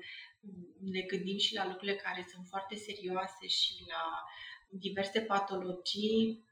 ne 0.79 1.01
gândim 1.01 1.37
și 1.37 1.55
la 1.55 1.67
lucrurile 1.67 1.95
care 1.95 2.25
sunt 2.31 2.45
foarte 2.47 2.75
serioase 2.75 3.47
și 3.47 3.73
la 3.87 4.03
diverse 4.69 5.21
patologii, 5.21 6.45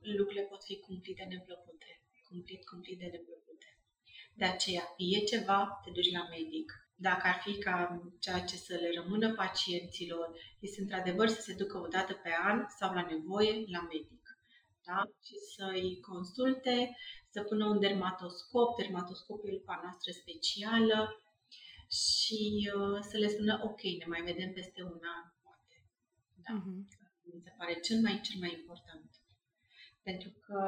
lucrurile 0.00 0.42
pot 0.42 0.64
fi 0.64 0.80
cumplite 0.80 1.24
neplăcute. 1.24 2.02
Cumplit, 2.28 2.64
cumplit 2.64 2.98
de 2.98 3.04
neplăcute. 3.04 3.73
De 4.34 4.44
aceea, 4.44 4.94
e 4.96 5.18
ceva, 5.18 5.80
te 5.84 5.90
duci 5.90 6.12
la 6.12 6.26
medic 6.28 6.84
dacă 6.96 7.26
ar 7.26 7.40
fi 7.44 7.58
ca 7.58 8.02
ceea 8.18 8.40
ce 8.40 8.56
să 8.56 8.74
le 8.74 8.90
rămână 9.00 9.34
pacienților, 9.34 10.38
este 10.60 10.80
într-adevăr 10.80 11.28
să 11.28 11.40
se 11.40 11.54
ducă 11.54 11.78
o 11.78 11.86
dată 11.86 12.12
pe 12.12 12.30
an 12.42 12.66
sau 12.78 12.94
la 12.94 13.06
nevoie 13.10 13.64
la 13.66 13.82
medic. 13.92 14.24
Da? 14.84 14.98
Și 15.26 15.34
să-i 15.54 16.00
consulte, 16.00 16.96
să 17.30 17.42
pună 17.42 17.64
un 17.66 17.80
dermatoscop, 17.80 18.76
dermatoscopul 18.76 19.48
e 19.48 19.52
lupa 19.52 19.80
noastră 19.82 20.12
specială 20.12 20.98
și 22.02 22.70
uh, 22.76 22.98
să 23.10 23.16
le 23.18 23.28
spună, 23.28 23.60
ok, 23.62 23.82
ne 23.82 24.06
mai 24.06 24.22
vedem 24.22 24.52
peste 24.52 24.82
un 24.82 25.00
an, 25.16 25.24
poate. 25.42 25.76
Da? 26.44 26.52
Uh-huh. 26.56 26.78
Mi 27.32 27.40
se 27.44 27.54
pare 27.58 27.74
cel 27.80 28.00
mai, 28.00 28.20
cel 28.26 28.38
mai 28.40 28.52
important. 28.60 29.10
Pentru 30.02 30.30
că 30.44 30.58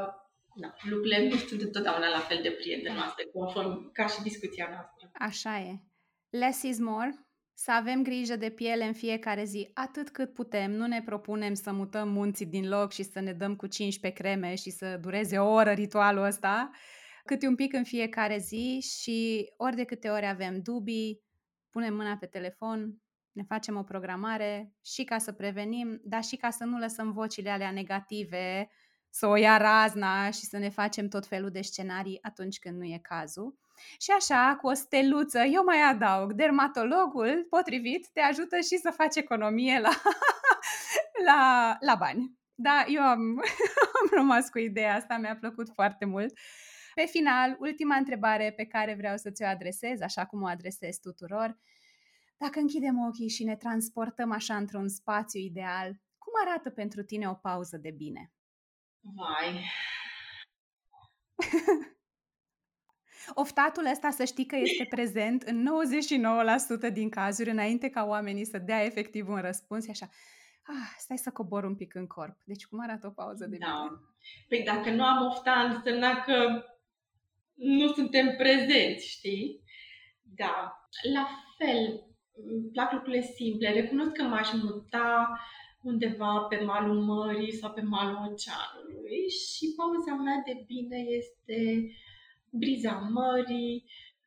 da, 0.56 0.74
lucrurile 0.82 1.28
nu 1.28 1.36
sunt 1.36 1.60
întotdeauna 1.60 2.08
la 2.08 2.18
fel 2.18 2.38
de 2.42 2.50
prietenoase, 2.50 3.22
conform 3.32 3.92
ca 3.92 4.06
și 4.06 4.22
discuția 4.22 4.68
noastră. 4.70 5.10
Așa 5.12 5.58
e. 5.58 5.80
Less 6.30 6.62
is 6.62 6.78
more, 6.78 7.26
să 7.54 7.72
avem 7.72 8.02
grijă 8.02 8.36
de 8.36 8.50
piele 8.50 8.84
în 8.84 8.92
fiecare 8.92 9.44
zi, 9.44 9.70
atât 9.74 10.10
cât 10.10 10.32
putem. 10.32 10.70
Nu 10.70 10.86
ne 10.86 11.02
propunem 11.04 11.54
să 11.54 11.72
mutăm 11.72 12.08
munții 12.08 12.46
din 12.46 12.68
loc 12.68 12.92
și 12.92 13.02
să 13.02 13.20
ne 13.20 13.32
dăm 13.32 13.56
cu 13.56 13.66
15 13.66 14.22
creme 14.22 14.54
și 14.54 14.70
să 14.70 14.98
dureze 15.02 15.38
o 15.38 15.52
oră 15.52 15.70
ritualul 15.70 16.24
ăsta, 16.24 16.70
câte 17.24 17.46
un 17.46 17.54
pic 17.54 17.72
în 17.72 17.84
fiecare 17.84 18.38
zi 18.38 18.80
și 19.00 19.46
ori 19.56 19.76
de 19.76 19.84
câte 19.84 20.08
ori 20.08 20.26
avem 20.26 20.60
dubii, 20.62 21.22
punem 21.70 21.94
mâna 21.94 22.16
pe 22.16 22.26
telefon, 22.26 23.00
ne 23.32 23.42
facem 23.42 23.76
o 23.76 23.82
programare 23.82 24.72
și 24.84 25.04
ca 25.04 25.18
să 25.18 25.32
prevenim, 25.32 26.00
dar 26.04 26.22
și 26.22 26.36
ca 26.36 26.50
să 26.50 26.64
nu 26.64 26.78
lăsăm 26.78 27.12
vocile 27.12 27.50
alea 27.50 27.70
negative 27.70 28.70
să 29.10 29.26
o 29.26 29.36
ia 29.36 29.56
razna 29.56 30.30
și 30.30 30.44
să 30.44 30.58
ne 30.58 30.68
facem 30.68 31.08
tot 31.08 31.26
felul 31.26 31.50
de 31.50 31.60
scenarii 31.60 32.18
atunci 32.22 32.58
când 32.58 32.76
nu 32.76 32.84
e 32.84 32.98
cazul. 33.02 33.58
Și 33.98 34.10
așa, 34.10 34.58
cu 34.60 34.66
o 34.66 34.72
steluță, 34.74 35.38
eu 35.38 35.64
mai 35.64 35.82
adaug, 35.82 36.32
dermatologul 36.32 37.46
potrivit 37.50 38.08
te 38.12 38.20
ajută 38.20 38.56
și 38.56 38.76
să 38.76 38.90
faci 38.90 39.16
economie 39.16 39.80
la, 39.80 39.90
la, 41.28 41.76
la 41.80 41.94
bani. 41.94 42.38
Da, 42.54 42.84
eu 42.88 43.02
am, 43.02 43.20
am 44.00 44.08
rămas 44.10 44.48
cu 44.48 44.58
ideea 44.58 44.94
asta, 44.94 45.16
mi-a 45.16 45.36
plăcut 45.36 45.70
foarte 45.74 46.04
mult. 46.04 46.38
Pe 46.94 47.04
final, 47.04 47.56
ultima 47.58 47.96
întrebare 47.96 48.52
pe 48.56 48.64
care 48.64 48.94
vreau 48.94 49.16
să 49.16 49.30
ți-o 49.30 49.46
adresez, 49.46 50.00
așa 50.00 50.26
cum 50.26 50.42
o 50.42 50.46
adresez 50.46 50.96
tuturor, 50.96 51.58
dacă 52.36 52.58
închidem 52.58 52.98
ochii 53.06 53.28
și 53.28 53.44
ne 53.44 53.56
transportăm 53.56 54.32
așa 54.32 54.56
într-un 54.56 54.88
spațiu 54.88 55.40
ideal, 55.40 56.00
cum 56.18 56.32
arată 56.46 56.70
pentru 56.70 57.02
tine 57.02 57.28
o 57.28 57.34
pauză 57.34 57.76
de 57.76 57.90
bine? 57.90 58.30
Vai, 59.14 59.64
Oftatul 63.34 63.86
ăsta 63.90 64.10
să 64.10 64.24
știi 64.24 64.46
că 64.46 64.56
este 64.56 64.86
prezent 64.90 65.42
în 65.42 65.68
99% 66.88 66.92
din 66.92 67.08
cazuri 67.08 67.50
înainte 67.50 67.88
ca 67.88 68.04
oamenii 68.04 68.44
să 68.44 68.58
dea 68.58 68.84
efectiv 68.84 69.28
un 69.28 69.40
răspuns 69.40 69.88
așa 69.88 70.08
ah, 70.66 70.94
stai 70.98 71.18
să 71.18 71.30
cobor 71.30 71.64
un 71.64 71.76
pic 71.76 71.94
în 71.94 72.06
corp. 72.06 72.36
Deci 72.44 72.66
cum 72.66 72.80
arată 72.80 73.06
o 73.06 73.10
pauză 73.10 73.46
de 73.46 73.56
da. 73.56 73.66
bine? 73.66 74.00
Păi 74.48 74.62
dacă 74.62 74.90
nu 74.90 75.04
am 75.04 75.26
ofta, 75.26 75.52
însemna 75.52 76.22
că 76.22 76.64
nu 77.54 77.92
suntem 77.92 78.36
prezenți, 78.36 79.08
știi? 79.08 79.62
Da. 80.22 80.88
La 81.14 81.28
fel, 81.58 82.04
îmi 82.32 82.70
plac 82.72 82.92
lucrurile 82.92 83.22
simple. 83.22 83.72
Recunosc 83.72 84.12
că 84.12 84.22
m-aș 84.22 84.52
muta 84.52 85.38
undeva 85.86 86.38
pe 86.40 86.56
malul 86.64 87.00
mării 87.02 87.52
sau 87.52 87.70
pe 87.72 87.80
malul 87.80 88.16
oceanului 88.16 89.28
și 89.28 89.74
pauza 89.76 90.14
mea 90.14 90.42
de 90.44 90.64
bine 90.66 90.96
este 90.96 91.90
briza 92.50 92.92
mării, 92.92 93.84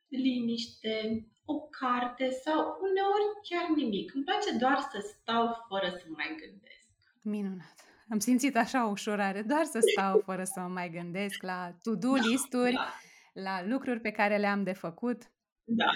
liniște, 0.08 1.26
o 1.44 1.60
carte 1.60 2.30
sau 2.44 2.58
uneori 2.80 3.26
chiar 3.48 3.76
nimic. 3.76 4.14
Îmi 4.14 4.24
place 4.24 4.56
doar 4.58 4.78
să 4.92 4.98
stau 5.00 5.64
fără 5.68 5.88
să 5.88 6.04
mai 6.08 6.36
gândesc. 6.40 6.88
Minunat. 7.22 7.74
Am 8.10 8.18
simțit 8.18 8.56
așa 8.56 8.86
o 8.86 8.90
ușurare, 8.90 9.42
doar 9.42 9.64
să 9.64 9.78
stau 9.92 10.18
fără 10.28 10.44
să 10.44 10.60
mă 10.60 10.68
mai 10.68 10.90
gândesc 10.90 11.42
la 11.42 11.72
to-do 11.82 12.12
da, 12.12 12.22
listuri, 12.22 12.72
da. 12.72 12.92
la 13.32 13.66
lucruri 13.66 14.00
pe 14.00 14.10
care 14.10 14.36
le-am 14.36 14.62
de 14.62 14.72
făcut. 14.72 15.22
Da. 15.64 15.90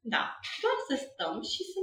Da. 0.00 0.38
Doar 0.62 0.78
să 0.88 1.06
stăm 1.06 1.42
și 1.42 1.62
să 1.72 1.80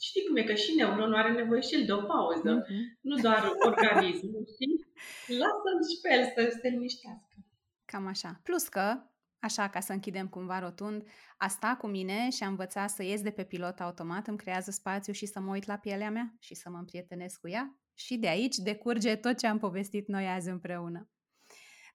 știi 0.00 0.26
cum 0.26 0.36
e 0.36 0.42
că 0.42 0.54
și 0.54 0.74
neuronul 0.74 1.14
are 1.14 1.32
nevoie 1.32 1.60
și 1.60 1.74
el 1.74 1.84
de 1.86 1.92
o 1.92 2.02
pauză, 2.02 2.50
mm-hmm. 2.58 2.82
nu 3.00 3.16
doar 3.16 3.52
organismul, 3.66 4.44
știi? 4.54 4.76
Lasă-l 5.40 5.80
și 5.90 5.96
pe 6.02 6.08
el 6.16 6.24
să 6.34 6.58
se 6.60 6.68
liniștească. 6.68 7.34
Cam 7.84 8.06
așa. 8.06 8.40
Plus 8.42 8.68
că 8.68 8.86
Așa, 9.40 9.68
ca 9.68 9.80
să 9.80 9.92
închidem 9.92 10.28
cumva 10.28 10.58
rotund, 10.58 11.06
a 11.36 11.48
sta 11.48 11.76
cu 11.80 11.86
mine 11.86 12.30
și 12.30 12.42
a 12.42 12.46
învăța 12.46 12.86
să 12.86 13.02
ies 13.02 13.22
de 13.22 13.30
pe 13.30 13.44
pilot 13.44 13.80
automat 13.80 14.26
îmi 14.26 14.36
creează 14.36 14.70
spațiu 14.70 15.12
și 15.12 15.26
să 15.26 15.40
mă 15.40 15.50
uit 15.50 15.66
la 15.66 15.76
pielea 15.76 16.10
mea 16.10 16.36
și 16.38 16.54
să 16.54 16.70
mă 16.70 16.78
împrietenesc 16.78 17.40
cu 17.40 17.48
ea. 17.48 17.78
Și 17.94 18.16
de 18.16 18.28
aici 18.28 18.56
decurge 18.56 19.16
tot 19.16 19.38
ce 19.38 19.46
am 19.46 19.58
povestit 19.58 20.08
noi 20.08 20.26
azi 20.26 20.48
împreună. 20.48 21.08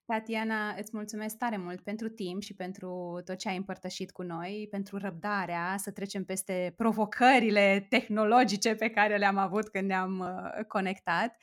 Tatiana, 0.05 0.75
îți 0.79 0.89
mulțumesc 0.93 1.37
tare 1.37 1.57
mult 1.57 1.81
pentru 1.81 2.09
timp 2.09 2.41
și 2.41 2.53
pentru 2.53 3.21
tot 3.25 3.37
ce 3.37 3.49
ai 3.49 3.57
împărtășit 3.57 4.11
cu 4.11 4.21
noi, 4.21 4.67
pentru 4.71 4.97
răbdarea 4.97 5.75
să 5.77 5.91
trecem 5.91 6.23
peste 6.23 6.73
provocările 6.77 7.85
tehnologice 7.89 8.75
pe 8.75 8.89
care 8.89 9.17
le-am 9.17 9.37
avut 9.37 9.67
când 9.69 9.87
ne-am 9.87 10.19
uh, 10.19 10.65
conectat. 10.67 11.37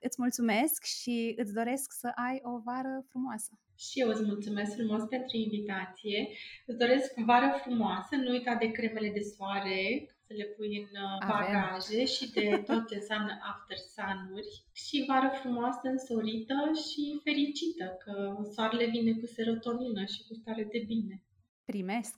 Îți 0.00 0.16
mulțumesc 0.20 0.84
și 0.84 1.34
îți 1.36 1.52
doresc 1.52 1.92
să 1.92 2.10
ai 2.14 2.40
o 2.42 2.58
vară 2.64 3.04
frumoasă. 3.08 3.50
Și 3.78 4.00
eu 4.00 4.08
îți 4.08 4.24
mulțumesc 4.24 4.74
frumos 4.74 5.02
pentru 5.02 5.36
invitație. 5.36 6.28
Îți 6.66 6.78
doresc 6.78 7.14
vară 7.14 7.58
frumoasă, 7.62 8.16
nu 8.16 8.30
uita 8.30 8.54
de 8.54 8.70
cremele 8.70 9.10
de 9.10 9.20
soare, 9.20 10.06
să 10.32 10.38
le 10.38 10.44
pui 10.44 10.76
în 10.78 10.96
uh, 11.02 11.18
bagaje 11.28 12.04
și 12.04 12.32
de 12.32 12.46
tot 12.66 12.88
ce 12.88 12.94
înseamnă 12.94 13.32
after 13.52 13.76
sun-uri. 13.76 14.64
Și 14.72 15.04
vară 15.08 15.30
frumoasă, 15.40 15.88
însorită 15.88 16.54
și 16.86 17.20
fericită, 17.24 17.96
că 18.04 18.14
soarele 18.52 18.86
vine 18.86 19.12
cu 19.20 19.26
serotonină 19.26 20.04
și 20.04 20.20
cu 20.28 20.34
stare 20.34 20.64
de 20.72 20.84
bine. 20.86 21.22
Primesc! 21.64 22.16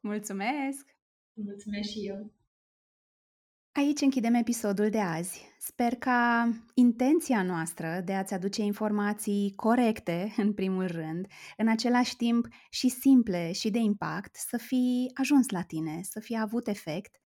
Mulțumesc! 0.00 0.84
Mulțumesc 1.32 1.90
și 1.90 2.06
eu! 2.06 2.32
Aici 3.74 4.00
închidem 4.00 4.34
episodul 4.34 4.90
de 4.90 5.00
azi. 5.00 5.46
Sper 5.58 5.94
ca 5.94 6.50
intenția 6.74 7.42
noastră 7.42 8.02
de 8.04 8.12
a-ți 8.12 8.34
aduce 8.34 8.62
informații 8.62 9.52
corecte, 9.56 10.32
în 10.44 10.52
primul 10.52 10.86
rând, 10.86 11.26
în 11.56 11.68
același 11.68 12.16
timp 12.16 12.46
și 12.70 12.88
simple 12.88 13.52
și 13.52 13.70
de 13.70 13.78
impact, 13.78 14.36
să 14.36 14.56
fi 14.56 15.10
ajuns 15.14 15.48
la 15.48 15.62
tine, 15.62 16.00
să 16.02 16.20
fie 16.20 16.38
avut 16.38 16.66
efect. 16.66 17.21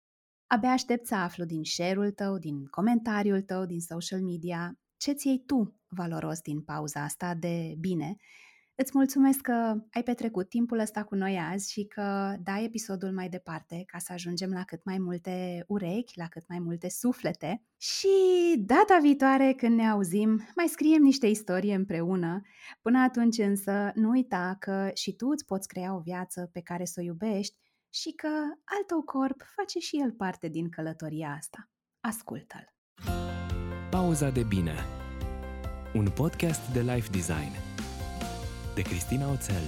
Abia 0.56 0.72
aștept 0.72 1.06
să 1.06 1.16
aflu 1.16 1.46
din 1.46 1.64
share-ul 1.64 2.12
tău, 2.12 2.38
din 2.38 2.66
comentariul 2.66 3.42
tău, 3.42 3.66
din 3.66 3.80
social 3.80 4.22
media, 4.22 4.80
ce 4.98 5.12
ți 5.12 5.28
iei 5.28 5.44
tu 5.46 5.76
valoros 5.88 6.40
din 6.42 6.62
pauza 6.62 7.04
asta 7.04 7.34
de 7.34 7.76
bine 7.80 8.16
Îți 8.78 8.92
mulțumesc 8.94 9.42
că 9.42 9.76
ai 9.92 10.04
petrecut 10.04 10.50
timpul 10.50 10.80
ăsta 10.80 11.04
cu 11.04 11.16
noi 11.16 11.38
azi 11.52 11.72
și 11.72 11.86
că 11.86 12.36
dai 12.44 12.64
episodul 12.64 13.12
mai 13.12 13.30
departe 13.30 13.84
ca 13.86 13.98
să 13.98 14.14
ajungem 14.14 14.50
la 14.50 14.64
cât 14.64 14.86
mai 14.86 14.98
multe 14.98 15.64
urechi, 15.68 16.18
la 16.18 16.28
cât 16.28 16.44
mai 16.48 16.60
multe 16.60 16.90
suflete. 16.90 17.64
Și 17.78 18.08
data 18.58 19.00
viitoare 19.02 19.54
când 19.58 19.76
ne 19.76 19.88
auzim, 19.88 20.42
mai 20.56 20.68
scriem 20.68 21.02
niște 21.02 21.28
istorie 21.28 21.76
împreună. 21.76 22.42
Până 22.82 23.00
atunci 23.00 23.38
însă, 23.38 23.92
nu 23.96 24.10
uita 24.10 24.56
că 24.60 24.90
și 24.94 25.16
tu 25.16 25.28
îți 25.28 25.46
poți 25.46 25.68
crea 25.68 25.96
o 25.96 26.00
viață 26.00 26.50
pe 26.54 26.62
care 26.62 26.86
să 26.86 27.00
o 27.00 27.04
iubești 27.04 27.58
și 28.02 28.12
că 28.12 28.28
al 28.64 28.84
tău 28.88 29.02
corp 29.02 29.42
face 29.56 29.80
și 29.80 30.00
el 30.00 30.12
parte 30.12 30.48
din 30.48 30.70
călătoria 30.70 31.36
asta. 31.38 31.70
Ascultă-l! 32.00 32.74
Pauza 33.90 34.30
de 34.30 34.44
bine 34.44 34.76
Un 35.94 36.10
podcast 36.10 36.72
de 36.74 36.82
life 36.82 37.10
design 37.12 37.52
de 38.76 38.82
Cristina 38.82 39.32
Oțel 39.32 39.64